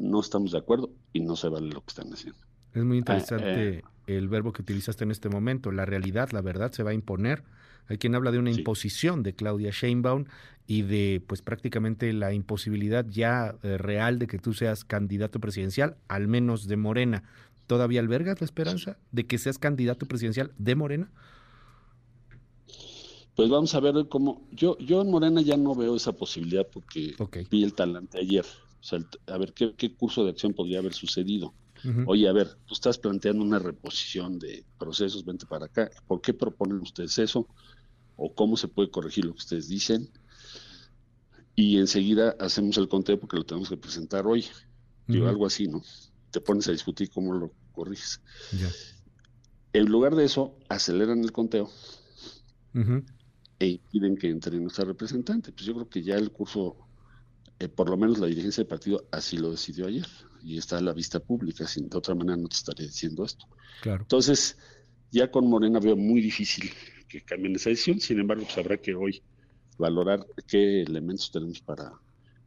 no 0.02 0.20
estamos 0.20 0.52
de 0.52 0.58
acuerdo 0.58 0.92
y 1.14 1.22
no 1.22 1.36
se 1.36 1.50
vale 1.50 1.70
lo 1.70 1.82
que 1.82 1.90
están 1.90 2.12
haciendo. 2.12 2.40
Es 2.74 2.84
muy 2.84 2.98
interesante 2.98 3.80
eh, 3.80 3.84
el 4.08 4.30
verbo 4.30 4.54
que 4.54 4.62
utilizaste 4.62 5.04
en 5.04 5.12
este 5.12 5.30
momento. 5.30 5.72
La 5.72 5.86
realidad, 5.86 6.32
la 6.32 6.42
verdad 6.42 6.72
se 6.72 6.84
va 6.84 6.92
a 6.92 6.94
imponer. 6.94 7.44
Hay 7.88 7.98
quien 7.98 8.16
habla 8.16 8.32
de 8.32 8.40
una 8.40 8.52
imposición 8.52 9.24
de 9.24 9.34
Claudia 9.34 9.72
Sheinbaum 9.72 10.26
y 10.68 10.84
de 10.84 11.22
pues 11.28 11.42
prácticamente 11.42 12.14
la 12.14 12.34
imposibilidad 12.34 13.06
ya 13.10 13.56
eh, 13.64 13.78
real 13.78 14.20
de 14.20 14.28
que 14.28 14.38
tú 14.38 14.54
seas 14.54 14.86
candidato 14.86 15.40
presidencial, 15.40 15.98
al 16.08 16.28
menos 16.28 16.68
de 16.68 16.78
Morena. 16.78 17.24
¿Todavía 17.68 18.00
albergas 18.00 18.40
la 18.40 18.46
esperanza 18.46 18.98
de 19.12 19.28
que 19.28 19.38
seas 19.38 19.58
candidato 19.58 20.06
presidencial 20.06 20.52
de 20.58 20.76
Morena? 20.76 21.12
Pues 23.36 23.50
vamos 23.50 23.74
a 23.76 23.80
ver 23.80 24.08
cómo. 24.10 24.48
Yo, 24.52 24.78
yo 24.78 25.02
en 25.02 25.10
Morena 25.10 25.42
ya 25.42 25.58
no 25.58 25.74
veo 25.74 25.96
esa 25.96 26.12
posibilidad 26.14 26.68
porque 26.72 27.16
vi 27.50 27.64
el 27.64 27.74
talante 27.74 28.20
ayer. 28.20 28.46
O 28.82 28.84
sea, 28.84 29.00
a 29.28 29.38
ver 29.38 29.54
qué, 29.54 29.74
qué 29.76 29.94
curso 29.96 30.24
de 30.26 30.32
acción 30.32 30.54
podría 30.54 30.80
haber 30.80 30.94
sucedido. 30.94 31.54
Oye, 32.06 32.28
a 32.28 32.32
ver, 32.32 32.48
tú 32.66 32.76
estás 32.76 33.00
planteando 33.00 33.44
una 33.44 33.58
reposición 33.58 34.38
de 34.38 34.64
procesos, 34.78 35.26
vente 35.26 35.46
para 35.48 35.66
acá. 35.66 35.90
¿Por 36.08 36.22
qué 36.22 36.34
proponen 36.34 36.80
ustedes 36.80 37.18
eso? 37.18 37.48
¿O 38.18 38.36
cómo 38.36 38.56
se 38.56 38.68
puede 38.68 38.92
corregir 38.92 39.26
lo 39.26 39.32
que 39.34 39.40
ustedes 39.40 39.68
dicen? 39.68 40.10
Y 41.56 41.78
enseguida 41.78 42.36
hacemos 42.40 42.78
el 42.78 42.88
conteo 42.88 43.20
porque 43.20 43.38
lo 43.38 43.46
tenemos 43.46 43.70
que 43.70 43.78
presentar 43.78 44.28
hoy. 44.28 44.46
Digo, 45.08 45.28
algo 45.28 45.46
así, 45.46 45.68
¿no? 45.68 45.82
Te 46.30 46.40
pones 46.40 46.68
a 46.68 46.72
discutir 46.72 47.10
cómo 47.10 47.34
lo 47.34 47.52
corriges. 47.72 48.22
En 49.74 49.86
lugar 49.86 50.16
de 50.16 50.26
eso, 50.26 50.56
aceleran 50.70 51.24
el 51.24 51.32
conteo 51.32 51.70
e 53.60 53.68
impiden 53.68 54.18
que 54.18 54.30
entre 54.30 54.60
nuestra 54.60 54.86
representante. 54.86 55.52
Pues 55.52 55.66
yo 55.66 55.74
creo 55.74 55.90
que 55.90 56.04
ya 56.04 56.16
el 56.16 56.32
curso, 56.32 56.78
eh, 57.62 57.70
por 57.70 57.90
lo 57.92 57.96
menos 57.96 58.18
la 58.18 58.26
dirigencia 58.26 58.62
del 58.62 58.68
partido, 58.68 59.06
así 59.12 59.38
lo 59.38 59.52
decidió 59.52 59.86
ayer 59.86 60.08
y 60.44 60.58
está 60.58 60.80
a 60.80 60.82
la 60.82 60.94
vista 60.94 61.20
pública, 61.20 61.68
sin 61.68 61.90
de 61.90 61.96
otra 61.96 62.16
manera 62.16 62.36
no 62.36 62.48
te 62.48 62.56
estaría 62.56 62.88
diciendo 62.88 63.24
esto. 63.24 63.46
Claro. 63.84 64.02
Entonces, 64.02 64.58
ya 65.12 65.30
con 65.30 65.48
Morena 65.48 65.80
veo 65.80 65.96
muy 65.96 66.22
difícil 66.22 66.72
que 67.08 67.22
cambien 67.22 67.56
esa 67.56 67.70
decisión, 67.70 68.00
sin 68.00 68.20
embargo, 68.20 68.46
pues 68.46 68.58
habrá 68.58 68.78
que 68.78 68.96
hoy 68.96 69.22
valorar 69.78 70.26
qué 70.48 70.82
elementos 70.82 71.30
tenemos 71.32 71.62
para 71.62 71.94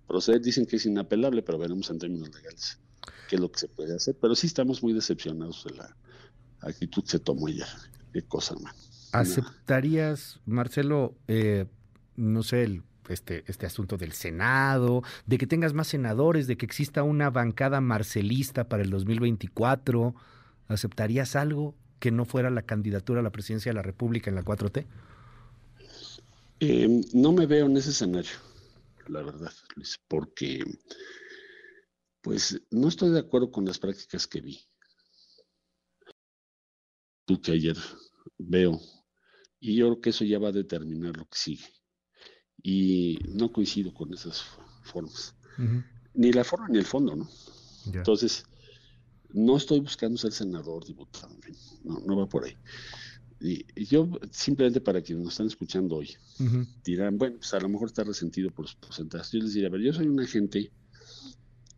proceder. 0.08 0.40
Dicen 0.40 0.66
que 0.66 0.76
es 0.76 0.86
inapelable, 0.86 1.42
pero 1.42 1.58
veremos 1.58 1.88
en 1.90 2.00
términos 2.00 2.34
legales 2.34 2.80
qué 3.28 3.36
es 3.36 3.40
lo 3.40 3.52
que 3.52 3.60
se 3.60 3.68
puede 3.68 3.94
hacer. 3.94 4.16
Pero 4.20 4.34
sí 4.34 4.48
estamos 4.48 4.82
muy 4.82 4.94
decepcionados 4.94 5.62
de 5.62 5.76
la 5.76 5.96
actitud 6.60 7.04
que 7.04 7.10
se 7.10 7.18
tomó 7.20 7.46
ayer. 7.46 7.68
Qué 8.12 8.22
cosa, 8.22 8.56
man. 8.56 8.74
¿Aceptarías, 9.12 10.40
Marcelo, 10.44 11.14
eh, 11.28 11.66
no 12.16 12.42
sé, 12.42 12.64
el 12.64 12.82
este, 13.08 13.44
este 13.46 13.66
asunto 13.66 13.96
del 13.96 14.12
Senado, 14.12 15.02
de 15.26 15.38
que 15.38 15.46
tengas 15.46 15.72
más 15.72 15.88
senadores, 15.88 16.46
de 16.46 16.56
que 16.56 16.66
exista 16.66 17.02
una 17.02 17.30
bancada 17.30 17.80
marcelista 17.80 18.68
para 18.68 18.82
el 18.82 18.90
2024. 18.90 20.14
¿Aceptarías 20.68 21.36
algo 21.36 21.74
que 21.98 22.10
no 22.10 22.24
fuera 22.24 22.50
la 22.50 22.62
candidatura 22.62 23.20
a 23.20 23.22
la 23.22 23.30
presidencia 23.30 23.70
de 23.70 23.76
la 23.76 23.82
República 23.82 24.30
en 24.30 24.36
la 24.36 24.44
4T? 24.44 24.86
Eh, 26.60 27.02
no 27.12 27.32
me 27.32 27.46
veo 27.46 27.66
en 27.66 27.76
ese 27.76 27.90
escenario, 27.90 28.36
la 29.08 29.22
verdad, 29.22 29.52
Luis, 29.74 30.00
porque 30.08 30.64
pues 32.22 32.60
no 32.70 32.88
estoy 32.88 33.10
de 33.10 33.20
acuerdo 33.20 33.50
con 33.50 33.66
las 33.66 33.78
prácticas 33.78 34.26
que 34.26 34.40
vi. 34.40 34.60
Tú 37.26 37.40
que 37.40 37.52
ayer 37.52 37.76
veo, 38.38 38.80
y 39.60 39.76
yo 39.76 39.86
creo 39.86 40.00
que 40.00 40.10
eso 40.10 40.24
ya 40.24 40.38
va 40.38 40.48
a 40.48 40.52
determinar 40.52 41.16
lo 41.16 41.26
que 41.26 41.38
sigue. 41.38 41.64
Y 42.62 43.18
no 43.28 43.52
coincido 43.52 43.92
con 43.92 44.12
esas 44.14 44.42
formas, 44.82 45.34
ni 46.14 46.32
la 46.32 46.44
forma 46.44 46.68
ni 46.68 46.78
el 46.78 46.86
fondo, 46.86 47.14
¿no? 47.14 47.28
Entonces, 47.92 48.44
no 49.32 49.56
estoy 49.56 49.80
buscando 49.80 50.16
ser 50.16 50.32
senador, 50.32 50.84
diputado, 50.84 51.36
no, 51.82 52.00
no 52.00 52.16
va 52.16 52.26
por 52.26 52.44
ahí. 52.44 52.56
Y, 53.40 53.84
yo, 53.84 54.08
simplemente 54.30 54.80
para 54.80 55.02
quienes 55.02 55.24
nos 55.24 55.34
están 55.34 55.48
escuchando 55.48 55.96
hoy, 55.96 56.16
dirán, 56.84 57.18
bueno, 57.18 57.36
pues 57.36 57.52
a 57.52 57.60
lo 57.60 57.68
mejor 57.68 57.88
está 57.88 58.04
resentido 58.04 58.50
por 58.50 58.64
los 58.64 58.74
porcentajes. 58.74 59.32
Yo 59.32 59.40
les 59.40 59.52
diría, 59.52 59.68
a 59.68 59.72
ver, 59.72 59.82
yo 59.82 59.92
soy 59.92 60.06
una 60.06 60.26
gente 60.26 60.72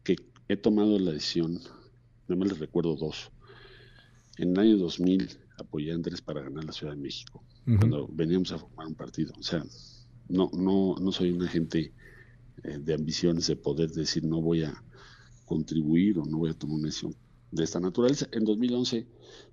que 0.04 0.16
he 0.48 0.56
tomado 0.56 0.98
la 0.98 1.12
decisión, 1.12 1.54
nada 1.54 2.36
más 2.36 2.48
les 2.50 2.58
recuerdo 2.58 2.94
dos. 2.94 3.32
En 4.38 4.50
el 4.50 4.58
año 4.58 4.76
2000 4.76 5.28
apoyé 5.58 5.90
a 5.90 5.94
Andrés 5.94 6.20
para 6.20 6.42
ganar 6.42 6.64
la 6.64 6.72
Ciudad 6.72 6.92
de 6.92 7.00
México, 7.00 7.42
cuando 7.64 8.06
veníamos 8.12 8.52
a 8.52 8.58
formar 8.58 8.86
un 8.86 8.94
partido. 8.94 9.32
O 9.38 9.42
sea, 9.42 9.64
no, 10.28 10.50
no, 10.52 10.96
no 11.00 11.12
soy 11.12 11.30
una 11.30 11.48
gente 11.48 11.92
eh, 12.64 12.78
de 12.78 12.94
ambiciones 12.94 13.46
de 13.46 13.56
poder 13.56 13.90
decir 13.90 14.24
no 14.24 14.40
voy 14.40 14.62
a 14.62 14.82
contribuir 15.44 16.18
o 16.18 16.24
no 16.24 16.38
voy 16.38 16.50
a 16.50 16.54
tomar 16.54 16.76
una 16.76 16.86
decisión 16.86 17.14
de 17.50 17.64
esta 17.64 17.80
naturaleza. 17.80 18.26
En 18.32 18.44
2011 18.44 19.06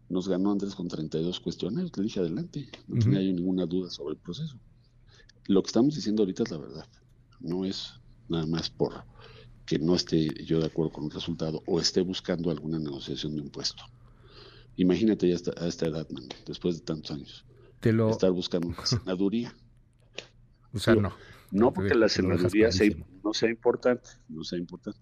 nos 0.10 0.28
ganó 0.28 0.52
Andrés 0.52 0.76
con 0.76 0.88
32 0.88 1.40
cuestiones, 1.40 1.96
le 1.96 2.04
dije 2.04 2.20
adelante, 2.20 2.70
no 2.88 3.00
tenía 3.00 3.22
yo 3.22 3.34
ninguna 3.34 3.66
duda 3.66 3.90
sobre 3.90 4.16
el 4.16 4.20
proceso. 4.20 4.60
Lo 5.48 5.62
que 5.62 5.68
estamos 5.68 5.96
diciendo 5.96 6.24
ahorita 6.24 6.44
es 6.44 6.52
la 6.52 6.58
verdad, 6.58 6.88
no 7.40 7.66
es 7.66 7.94
nada 8.30 8.46
más 8.46 8.70
por 8.70 9.06
que 9.66 9.80
no 9.80 9.96
esté 9.96 10.28
yo 10.44 10.60
de 10.60 10.66
acuerdo 10.66 10.92
con 10.92 11.06
el 11.06 11.12
resultado 11.12 11.62
o 11.66 11.80
esté 11.80 12.02
buscando 12.02 12.52
alguna 12.52 12.80
negociación 12.80 13.36
de 13.36 13.42
un 13.42 13.50
puesto. 13.50 13.84
Imagínate 14.76 15.30
ya 15.30 15.38
a 15.58 15.68
esta 15.68 15.86
edad, 15.86 16.10
man, 16.10 16.28
después 16.46 16.76
de 16.76 16.82
tantos 16.82 17.12
años, 17.12 17.46
estar 18.12 18.32
buscando 18.32 18.68
una 18.70 18.86
senaduría. 18.86 19.56
O 20.74 20.80
sea, 20.80 20.96
no. 20.96 21.14
No 21.52 21.72
porque 21.72 21.94
la 21.94 22.10
senaduría 22.10 22.70
no 23.24 23.34
sea 23.34 23.50
importante, 23.50 24.10
no 24.28 24.44
sea 24.44 24.58
importante, 24.58 25.00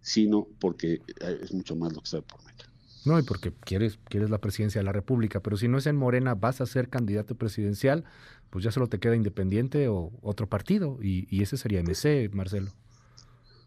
sino 0.00 0.48
porque 0.58 1.02
es 1.42 1.52
mucho 1.52 1.76
más 1.76 1.92
lo 1.92 2.00
que 2.00 2.04
está 2.04 2.22
por 2.22 2.42
medio. 2.44 2.64
No, 3.04 3.18
y 3.18 3.22
porque 3.22 3.52
quieres, 3.52 3.98
quieres 4.08 4.30
la 4.30 4.38
presidencia 4.38 4.80
de 4.80 4.84
la 4.84 4.92
República, 4.92 5.40
pero 5.40 5.56
si 5.56 5.68
no 5.68 5.78
es 5.78 5.86
en 5.86 5.96
Morena, 5.96 6.34
vas 6.34 6.60
a 6.60 6.66
ser 6.66 6.88
candidato 6.88 7.34
presidencial, 7.34 8.04
pues 8.50 8.64
ya 8.64 8.70
solo 8.70 8.88
te 8.88 8.98
queda 8.98 9.16
independiente 9.16 9.88
o 9.88 10.10
otro 10.22 10.48
partido, 10.48 10.98
y, 11.02 11.42
ese 11.42 11.56
sería 11.56 11.82
MC, 11.82 12.30
Marcelo. 12.32 12.72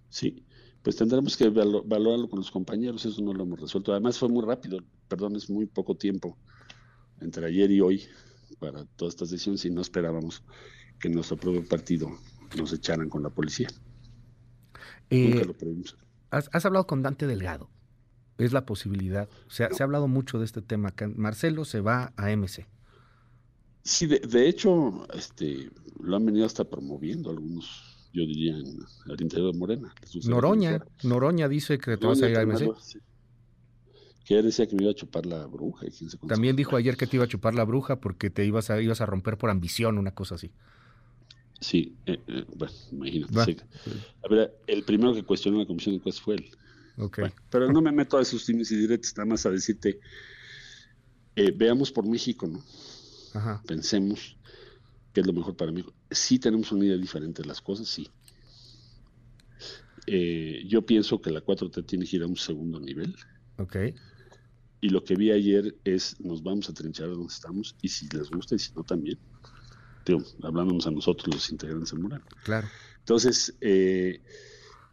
Sí, 0.10 0.43
pues 0.83 0.95
tendremos 0.95 1.36
que 1.36 1.50
valorarlo 1.50 2.29
con 2.29 2.39
los 2.39 2.51
compañeros, 2.51 3.05
eso 3.05 3.22
no 3.22 3.33
lo 3.33 3.43
hemos 3.43 3.60
resuelto. 3.60 3.91
Además 3.91 4.19
fue 4.19 4.29
muy 4.29 4.45
rápido, 4.45 4.79
perdón, 5.07 5.36
es 5.36 5.50
muy 5.50 5.65
poco 5.65 5.95
tiempo 5.95 6.38
entre 7.22 7.48
ayer 7.48 7.72
y 7.72 7.81
hoy 7.81 8.03
para 8.60 8.86
todas 8.98 9.15
estas 9.15 9.31
decisiones 9.31 9.65
y 9.65 9.72
no 9.72 9.81
esperábamos 9.81 10.43
que 11.03 11.10
nuestro 11.10 11.36
propio 11.36 11.67
partido 11.67 12.17
nos 12.57 12.72
echaran 12.72 13.10
con 13.10 13.22
la 13.24 13.29
policía. 13.29 13.67
Eh, 15.10 15.45
lo 15.45 15.53
has, 16.29 16.50
has 16.53 16.65
hablado 16.65 16.88
con 16.88 17.01
Dante 17.01 17.27
Delgado 17.27 17.69
es 18.38 18.53
la 18.53 18.65
posibilidad. 18.65 19.27
Se 19.50 19.65
ha, 19.65 19.74
se 19.74 19.83
ha 19.83 19.86
hablado 19.86 20.07
mucho 20.07 20.39
de 20.39 20.45
este 20.45 20.62
tema. 20.62 20.93
Marcelo 21.17 21.65
se 21.65 21.81
va 21.81 22.13
a 22.15 22.33
MC. 22.33 22.65
Sí, 23.83 24.07
de, 24.07 24.48
hecho, 24.48 25.05
este, 25.13 25.70
lo 26.00 26.16
han 26.16 26.25
venido 26.25 26.46
hasta 26.46 26.63
promoviendo 26.63 27.31
algunos, 27.31 28.07
yo 28.13 28.22
diría, 28.22 28.53
en, 28.53 28.79
al 29.11 29.22
interior 29.22 29.51
de 29.51 29.59
Morena. 29.59 29.94
Noroña, 30.25 30.85
Noroña 31.03 31.50
dice 31.50 31.77
que 31.79 31.98
te 31.98 32.07
vas 32.07 32.22
a 32.22 32.29
ir 32.29 32.37
a 32.37 32.46
MC. 32.46 32.72
Que 34.24 34.39
él 34.39 34.46
decía 34.46 34.68
que 34.68 34.77
me 34.77 34.83
iba 34.83 34.92
a 34.92 34.96
chupar 34.96 35.25
la 35.25 35.46
bruja. 35.48 35.85
También 36.29 36.55
dijo 36.55 36.77
ayer 36.77 36.96
que 36.96 37.07
te 37.07 37.18
iba 37.18 37.25
a 37.25 37.27
chupar 37.27 37.55
la 37.55 37.66
bruja 37.66 38.00
porque 38.00 38.29
te 38.29 38.46
ibas 38.46 38.70
a, 38.70 38.81
ibas 38.81 39.01
a 39.01 39.05
romper 39.05 39.37
por 39.37 39.50
ambición, 39.50 39.98
una 39.98 40.16
cosa 40.16 40.35
así. 40.35 40.53
Sí, 41.64 41.96
eh, 42.06 42.20
eh, 42.28 42.46
bueno, 42.56 42.74
imagínate. 42.92 43.58
A 44.24 44.28
ver, 44.28 44.54
el 44.68 44.84
primero 44.84 45.14
que 45.14 45.24
cuestionó 45.24 45.60
la 45.60 45.66
comisión 45.66 45.94
de 45.94 45.98
encuestas 45.98 46.24
fue 46.24 46.36
él 46.36 46.52
pero 47.50 47.72
no 47.72 47.82
me 47.82 47.92
meto 47.92 48.18
a 48.18 48.22
esos 48.22 48.46
times 48.46 48.72
y 48.72 48.78
directos, 48.78 49.14
nada 49.18 49.30
más 49.30 49.46
a 49.46 49.50
decirte, 49.52 50.00
eh, 51.36 51.52
veamos 51.56 51.92
por 51.92 52.06
México, 52.06 52.48
¿no? 52.48 52.64
Pensemos 53.66 54.38
qué 55.12 55.22
es 55.22 55.28
lo 55.28 55.34
mejor 55.34 55.56
para 55.56 55.72
México. 55.72 55.94
Sí 56.12 56.38
tenemos 56.38 56.72
una 56.72 56.86
idea 56.86 56.98
diferente 56.98 57.42
de 57.42 57.48
las 57.48 57.62
cosas, 57.62 57.88
sí. 57.88 58.08
Eh, 60.06 60.64
yo 60.68 60.86
pienso 60.86 61.20
que 61.20 61.32
la 61.32 61.42
4T 61.44 61.86
tiene 61.86 62.06
que 62.06 62.18
ir 62.18 62.24
a 62.24 62.28
un 62.28 62.36
segundo 62.36 62.80
nivel. 62.80 63.16
Ok. 63.58 63.78
Y 64.82 64.90
lo 64.90 65.04
que 65.04 65.16
vi 65.16 65.32
ayer 65.32 65.76
es, 65.84 66.20
nos 66.20 66.44
vamos 66.44 66.70
a 66.70 66.74
trinchar 66.74 67.10
donde 67.10 67.34
estamos, 67.34 67.76
y 67.82 67.88
si 67.88 68.08
les 68.10 68.30
gusta 68.30 68.56
y 68.56 68.60
si 68.60 68.72
no 68.74 68.84
también. 68.84 69.18
Hablándonos 70.42 70.87
a 70.87 70.92
nosotros 70.92 71.33
los 71.33 71.50
integrantes 71.50 71.92
del 71.92 72.00
Mural. 72.00 72.22
Claro. 72.44 72.68
Entonces, 73.00 73.55
eh, 73.61 74.22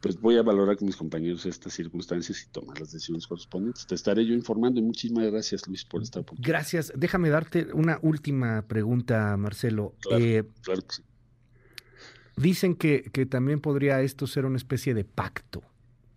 pues 0.00 0.20
voy 0.20 0.36
a 0.36 0.42
valorar 0.42 0.76
con 0.76 0.86
mis 0.86 0.96
compañeros 0.96 1.44
estas 1.46 1.74
circunstancias 1.74 2.42
y 2.42 2.50
tomar 2.50 2.80
las 2.80 2.92
decisiones 2.92 3.26
correspondientes. 3.26 3.86
Te 3.86 3.94
estaré 3.94 4.24
yo 4.24 4.34
informando 4.34 4.80
y 4.80 4.82
muchísimas 4.82 5.30
gracias 5.30 5.66
Luis 5.68 5.84
por 5.84 6.02
esta 6.02 6.20
oportunidad. 6.20 6.48
Gracias. 6.48 6.92
Déjame 6.96 7.28
darte 7.28 7.68
una 7.72 7.98
última 8.02 8.62
pregunta, 8.62 9.36
Marcelo. 9.36 9.94
Claro, 10.00 10.24
eh, 10.24 10.44
claro 10.62 10.82
que 10.82 10.94
sí. 10.96 11.02
Dicen 12.36 12.74
que, 12.74 13.10
que, 13.12 13.26
también 13.26 13.60
podría 13.60 14.00
esto 14.00 14.26
ser 14.26 14.46
una 14.46 14.56
especie 14.56 14.94
de 14.94 15.04
pacto, 15.04 15.62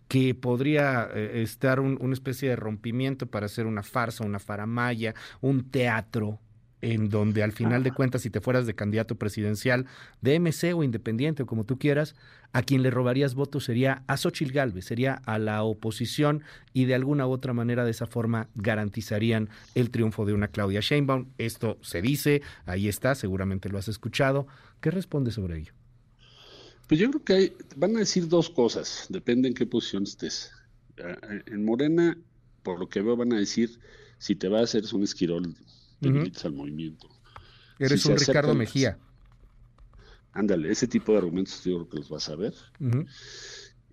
que 0.08 0.34
podría 0.34 1.06
eh, 1.12 1.42
estar 1.42 1.80
una 1.80 2.14
especie 2.14 2.48
de 2.48 2.56
rompimiento 2.56 3.26
para 3.26 3.46
hacer 3.46 3.66
una 3.66 3.82
farsa, 3.82 4.24
una 4.24 4.38
faramaya, 4.38 5.14
un 5.42 5.70
teatro 5.70 6.40
en 6.84 7.08
donde 7.08 7.42
al 7.42 7.52
final 7.52 7.82
de 7.82 7.92
cuentas, 7.92 8.20
si 8.22 8.30
te 8.30 8.42
fueras 8.42 8.66
de 8.66 8.74
candidato 8.74 9.14
presidencial 9.14 9.86
de 10.20 10.38
MC 10.38 10.74
o 10.74 10.84
independiente 10.84 11.44
o 11.44 11.46
como 11.46 11.64
tú 11.64 11.78
quieras, 11.78 12.14
a 12.52 12.62
quien 12.62 12.82
le 12.82 12.90
robarías 12.90 13.34
votos 13.34 13.64
sería 13.64 14.04
a 14.06 14.18
Xochitl 14.18 14.52
Galvez, 14.52 14.84
sería 14.84 15.14
a 15.24 15.38
la 15.38 15.62
oposición 15.62 16.42
y 16.74 16.84
de 16.84 16.94
alguna 16.94 17.26
u 17.26 17.30
otra 17.30 17.54
manera 17.54 17.86
de 17.86 17.90
esa 17.90 18.06
forma 18.06 18.48
garantizarían 18.54 19.48
el 19.74 19.88
triunfo 19.88 20.26
de 20.26 20.34
una 20.34 20.48
Claudia 20.48 20.80
Sheinbaum. 20.80 21.30
Esto 21.38 21.78
se 21.80 22.02
dice, 22.02 22.42
ahí 22.66 22.86
está, 22.86 23.14
seguramente 23.14 23.70
lo 23.70 23.78
has 23.78 23.88
escuchado. 23.88 24.46
¿Qué 24.82 24.90
responde 24.90 25.30
sobre 25.30 25.60
ello? 25.60 25.72
Pues 26.86 27.00
yo 27.00 27.10
creo 27.10 27.24
que 27.24 27.56
van 27.76 27.96
a 27.96 28.00
decir 28.00 28.28
dos 28.28 28.50
cosas, 28.50 29.06
depende 29.08 29.48
en 29.48 29.54
qué 29.54 29.64
posición 29.64 30.02
estés. 30.02 30.52
En 31.46 31.64
Morena, 31.64 32.18
por 32.62 32.78
lo 32.78 32.90
que 32.90 33.00
veo, 33.00 33.16
van 33.16 33.32
a 33.32 33.38
decir, 33.38 33.80
si 34.18 34.36
te 34.36 34.48
va 34.48 34.60
a 34.60 34.64
hacer 34.64 34.84
un 34.92 35.02
esquirol 35.02 35.56
al 36.44 36.52
movimiento. 36.52 37.08
Eres 37.78 38.04
un 38.06 38.16
Ricardo 38.16 38.54
Mejía. 38.54 38.98
Ándale, 40.32 40.70
ese 40.70 40.88
tipo 40.88 41.12
de 41.12 41.18
argumentos 41.18 41.62
yo 41.64 41.76
creo 41.76 41.88
que 41.88 41.96
los 41.98 42.08
vas 42.08 42.28
a 42.28 42.36
ver. 42.36 42.54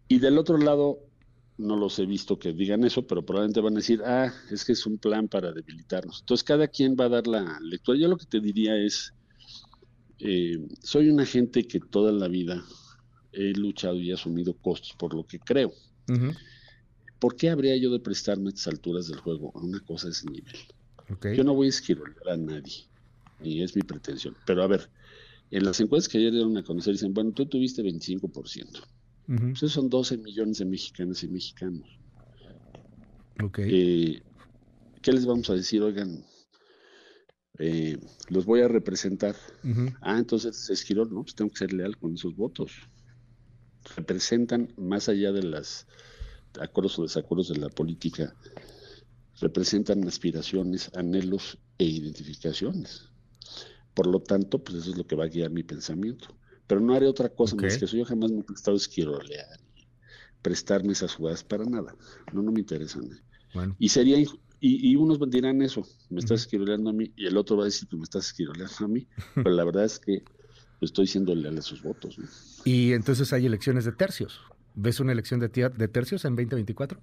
Y 0.07 0.19
del 0.19 0.37
otro 0.37 0.57
lado, 0.57 0.99
no 1.57 1.77
los 1.77 1.99
he 1.99 2.05
visto 2.05 2.39
que 2.39 2.53
digan 2.53 2.83
eso, 2.83 3.05
pero 3.05 3.23
probablemente 3.23 3.61
van 3.61 3.73
a 3.73 3.77
decir, 3.77 4.01
ah, 4.03 4.33
es 4.49 4.65
que 4.65 4.73
es 4.73 4.85
un 4.85 4.97
plan 4.97 5.27
para 5.27 5.51
debilitarnos. 5.51 6.21
Entonces 6.21 6.43
cada 6.43 6.67
quien 6.67 6.95
va 6.99 7.05
a 7.05 7.09
dar 7.09 7.27
la 7.27 7.59
lectura. 7.61 7.97
Yo 7.97 8.07
lo 8.07 8.17
que 8.17 8.25
te 8.25 8.39
diría 8.39 8.75
es, 8.75 9.13
eh, 10.19 10.57
soy 10.81 11.09
una 11.09 11.25
gente 11.25 11.67
que 11.67 11.79
toda 11.79 12.11
la 12.11 12.27
vida 12.27 12.63
he 13.31 13.53
luchado 13.53 13.95
y 13.95 14.09
he 14.09 14.13
asumido 14.13 14.53
costos 14.55 14.93
por 14.97 15.13
lo 15.13 15.25
que 15.25 15.39
creo. 15.39 15.71
¿Por 17.19 17.35
qué 17.35 17.51
habría 17.51 17.77
yo 17.77 17.91
de 17.91 17.99
prestarme 17.99 18.47
a 18.47 18.49
estas 18.49 18.67
alturas 18.67 19.07
del 19.07 19.19
juego 19.19 19.51
a 19.55 19.59
una 19.59 19.79
cosa 19.79 20.07
de 20.07 20.13
ese 20.13 20.29
nivel? 20.29 20.57
Yo 21.35 21.43
no 21.43 21.53
voy 21.53 21.67
a 21.67 21.69
esquivar 21.69 22.15
a 22.29 22.37
nadie, 22.37 22.87
y 23.41 23.63
es 23.63 23.75
mi 23.75 23.81
pretensión. 23.81 24.35
Pero 24.45 24.63
a 24.63 24.67
ver, 24.67 24.89
en 25.49 25.65
las 25.65 25.79
encuestas 25.79 26.11
que 26.11 26.17
ayer 26.17 26.31
dieron 26.31 26.57
a 26.57 26.63
conocer, 26.63 26.93
dicen, 26.93 27.13
bueno, 27.13 27.31
tú 27.31 27.45
tuviste 27.45 27.83
25%. 27.83 28.81
Uh 29.27 29.53
pues 29.57 29.71
son 29.71 29.89
12 29.89 30.17
millones 30.17 30.57
de 30.57 30.65
mexicanas 30.65 31.23
y 31.23 31.27
mexicanos. 31.27 31.87
Eh, 33.57 34.21
¿Qué 35.01 35.11
les 35.11 35.25
vamos 35.25 35.49
a 35.49 35.55
decir? 35.55 35.81
Oigan, 35.81 36.23
eh, 37.59 37.97
los 38.29 38.45
voy 38.45 38.61
a 38.61 38.67
representar. 38.67 39.35
Ah, 40.01 40.17
entonces 40.17 40.69
Esquirol, 40.69 41.13
no, 41.13 41.23
pues 41.23 41.35
tengo 41.35 41.51
que 41.51 41.57
ser 41.57 41.73
leal 41.73 41.97
con 41.97 42.13
esos 42.13 42.35
votos. 42.35 42.71
Representan, 43.95 44.73
más 44.77 45.09
allá 45.09 45.31
de 45.31 45.43
las 45.43 45.87
acuerdos 46.59 46.99
o 46.99 47.03
desacuerdos 47.03 47.49
de 47.49 47.57
la 47.57 47.69
política, 47.69 48.35
representan 49.41 50.07
aspiraciones, 50.07 50.91
anhelos 50.95 51.57
e 51.77 51.85
identificaciones. 51.85 53.09
Por 53.93 54.07
lo 54.07 54.21
tanto, 54.21 54.63
pues 54.63 54.77
eso 54.77 54.91
es 54.91 54.97
lo 54.97 55.05
que 55.05 55.15
va 55.15 55.25
a 55.25 55.27
guiar 55.27 55.51
mi 55.51 55.63
pensamiento. 55.63 56.27
pero 56.67 56.79
no 56.79 56.93
haré 56.93 57.07
otra 57.07 57.27
cosa 57.27 57.55
más 57.57 57.77
que 57.77 57.85
eso. 57.85 57.97
Yo 57.97 58.05
jamás 58.05 58.31
me 58.31 58.39
he 58.39 58.43
prestado 58.43 58.77
esquirolear 58.77 59.59
y 59.75 59.85
prestarme 60.41 60.93
esas 60.93 61.15
jugadas 61.15 61.43
para 61.43 61.65
nada. 61.65 61.93
No, 62.31 62.41
no 62.41 62.51
me 62.51 62.61
interesan. 62.61 63.09
Bueno. 63.53 63.75
Y 63.77 63.89
sería 63.89 64.17
y, 64.63 64.95
unos 64.95 65.19
dirán 65.29 65.61
eso, 65.63 65.85
me 66.09 66.19
estás 66.19 66.41
esquiroleando 66.41 66.91
a 66.91 66.93
mí, 66.93 67.11
y 67.15 67.25
el 67.25 67.35
otro 67.35 67.57
va 67.57 67.63
a 67.63 67.65
decir 67.65 67.89
que 67.89 67.97
me 67.97 68.03
estás 68.03 68.27
esquiroleando 68.27 68.85
a 68.85 68.87
mí, 68.87 69.07
pero 69.35 69.49
la 69.49 69.65
verdad 69.65 69.85
es 69.85 69.99
que 69.99 70.23
estoy 70.81 71.07
siendo 71.07 71.33
leal 71.33 71.57
a 71.57 71.61
sus 71.63 71.81
votos. 71.81 72.17
Y 72.63 72.93
entonces 72.93 73.33
hay 73.33 73.47
elecciones 73.47 73.85
de 73.85 73.91
tercios. 73.91 74.39
¿Ves 74.75 74.99
una 74.99 75.11
elección 75.11 75.39
de, 75.39 75.47
de 75.49 75.87
tercios 75.87 76.25
en 76.25 76.35
2024? 76.35 77.01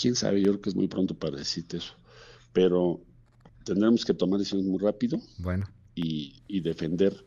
Quién 0.00 0.14
sabe, 0.14 0.40
yo 0.40 0.52
creo 0.52 0.60
que 0.60 0.70
es 0.70 0.76
muy 0.76 0.88
pronto 0.88 1.14
para 1.14 1.36
decirte 1.36 1.78
eso. 1.78 1.94
Pero 2.52 3.00
tendremos 3.64 4.04
que 4.04 4.14
tomar 4.14 4.38
decisiones 4.38 4.66
muy 4.66 4.78
rápido 4.78 5.18
bueno. 5.38 5.68
y, 5.94 6.60
defender, 6.60 7.24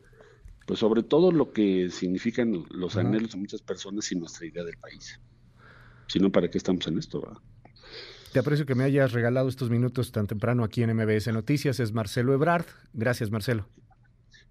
pues 0.66 0.80
sobre 0.80 1.02
todo 1.02 1.30
lo 1.30 1.52
que 1.52 1.90
significan 1.90 2.64
los 2.70 2.96
anhelos 2.96 3.32
de 3.32 3.38
muchas 3.38 3.62
personas 3.62 4.10
y 4.12 4.16
nuestra 4.16 4.46
idea 4.46 4.64
del 4.64 4.76
país. 4.76 5.20
Si 6.08 6.18
no, 6.18 6.30
¿para 6.30 6.50
qué 6.50 6.58
estamos 6.58 6.86
en 6.86 6.98
esto? 6.98 7.20
¿verdad? 7.20 7.38
Te 8.32 8.38
aprecio 8.38 8.64
que 8.64 8.74
me 8.74 8.84
hayas 8.84 9.12
regalado 9.12 9.48
estos 9.48 9.68
minutos 9.68 10.10
tan 10.10 10.26
temprano 10.26 10.64
aquí 10.64 10.82
en 10.82 10.96
MBS 10.96 11.28
Noticias. 11.32 11.80
Es 11.80 11.92
Marcelo 11.92 12.32
Ebrard. 12.32 12.64
Gracias, 12.94 13.30
Marcelo. 13.30 13.68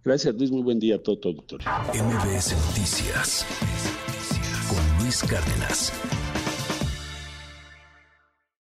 Gracias, 0.03 0.35
Luis. 0.35 0.51
Muy 0.51 0.61
buen 0.61 0.79
día 0.79 0.95
a 0.95 0.99
todo 0.99 1.17
tu 1.17 1.29
auditorio. 1.29 1.67
MBS 1.93 2.53
Noticias 2.67 3.45
con 4.69 5.03
Luis 5.03 5.23
Cárdenas. 5.23 5.91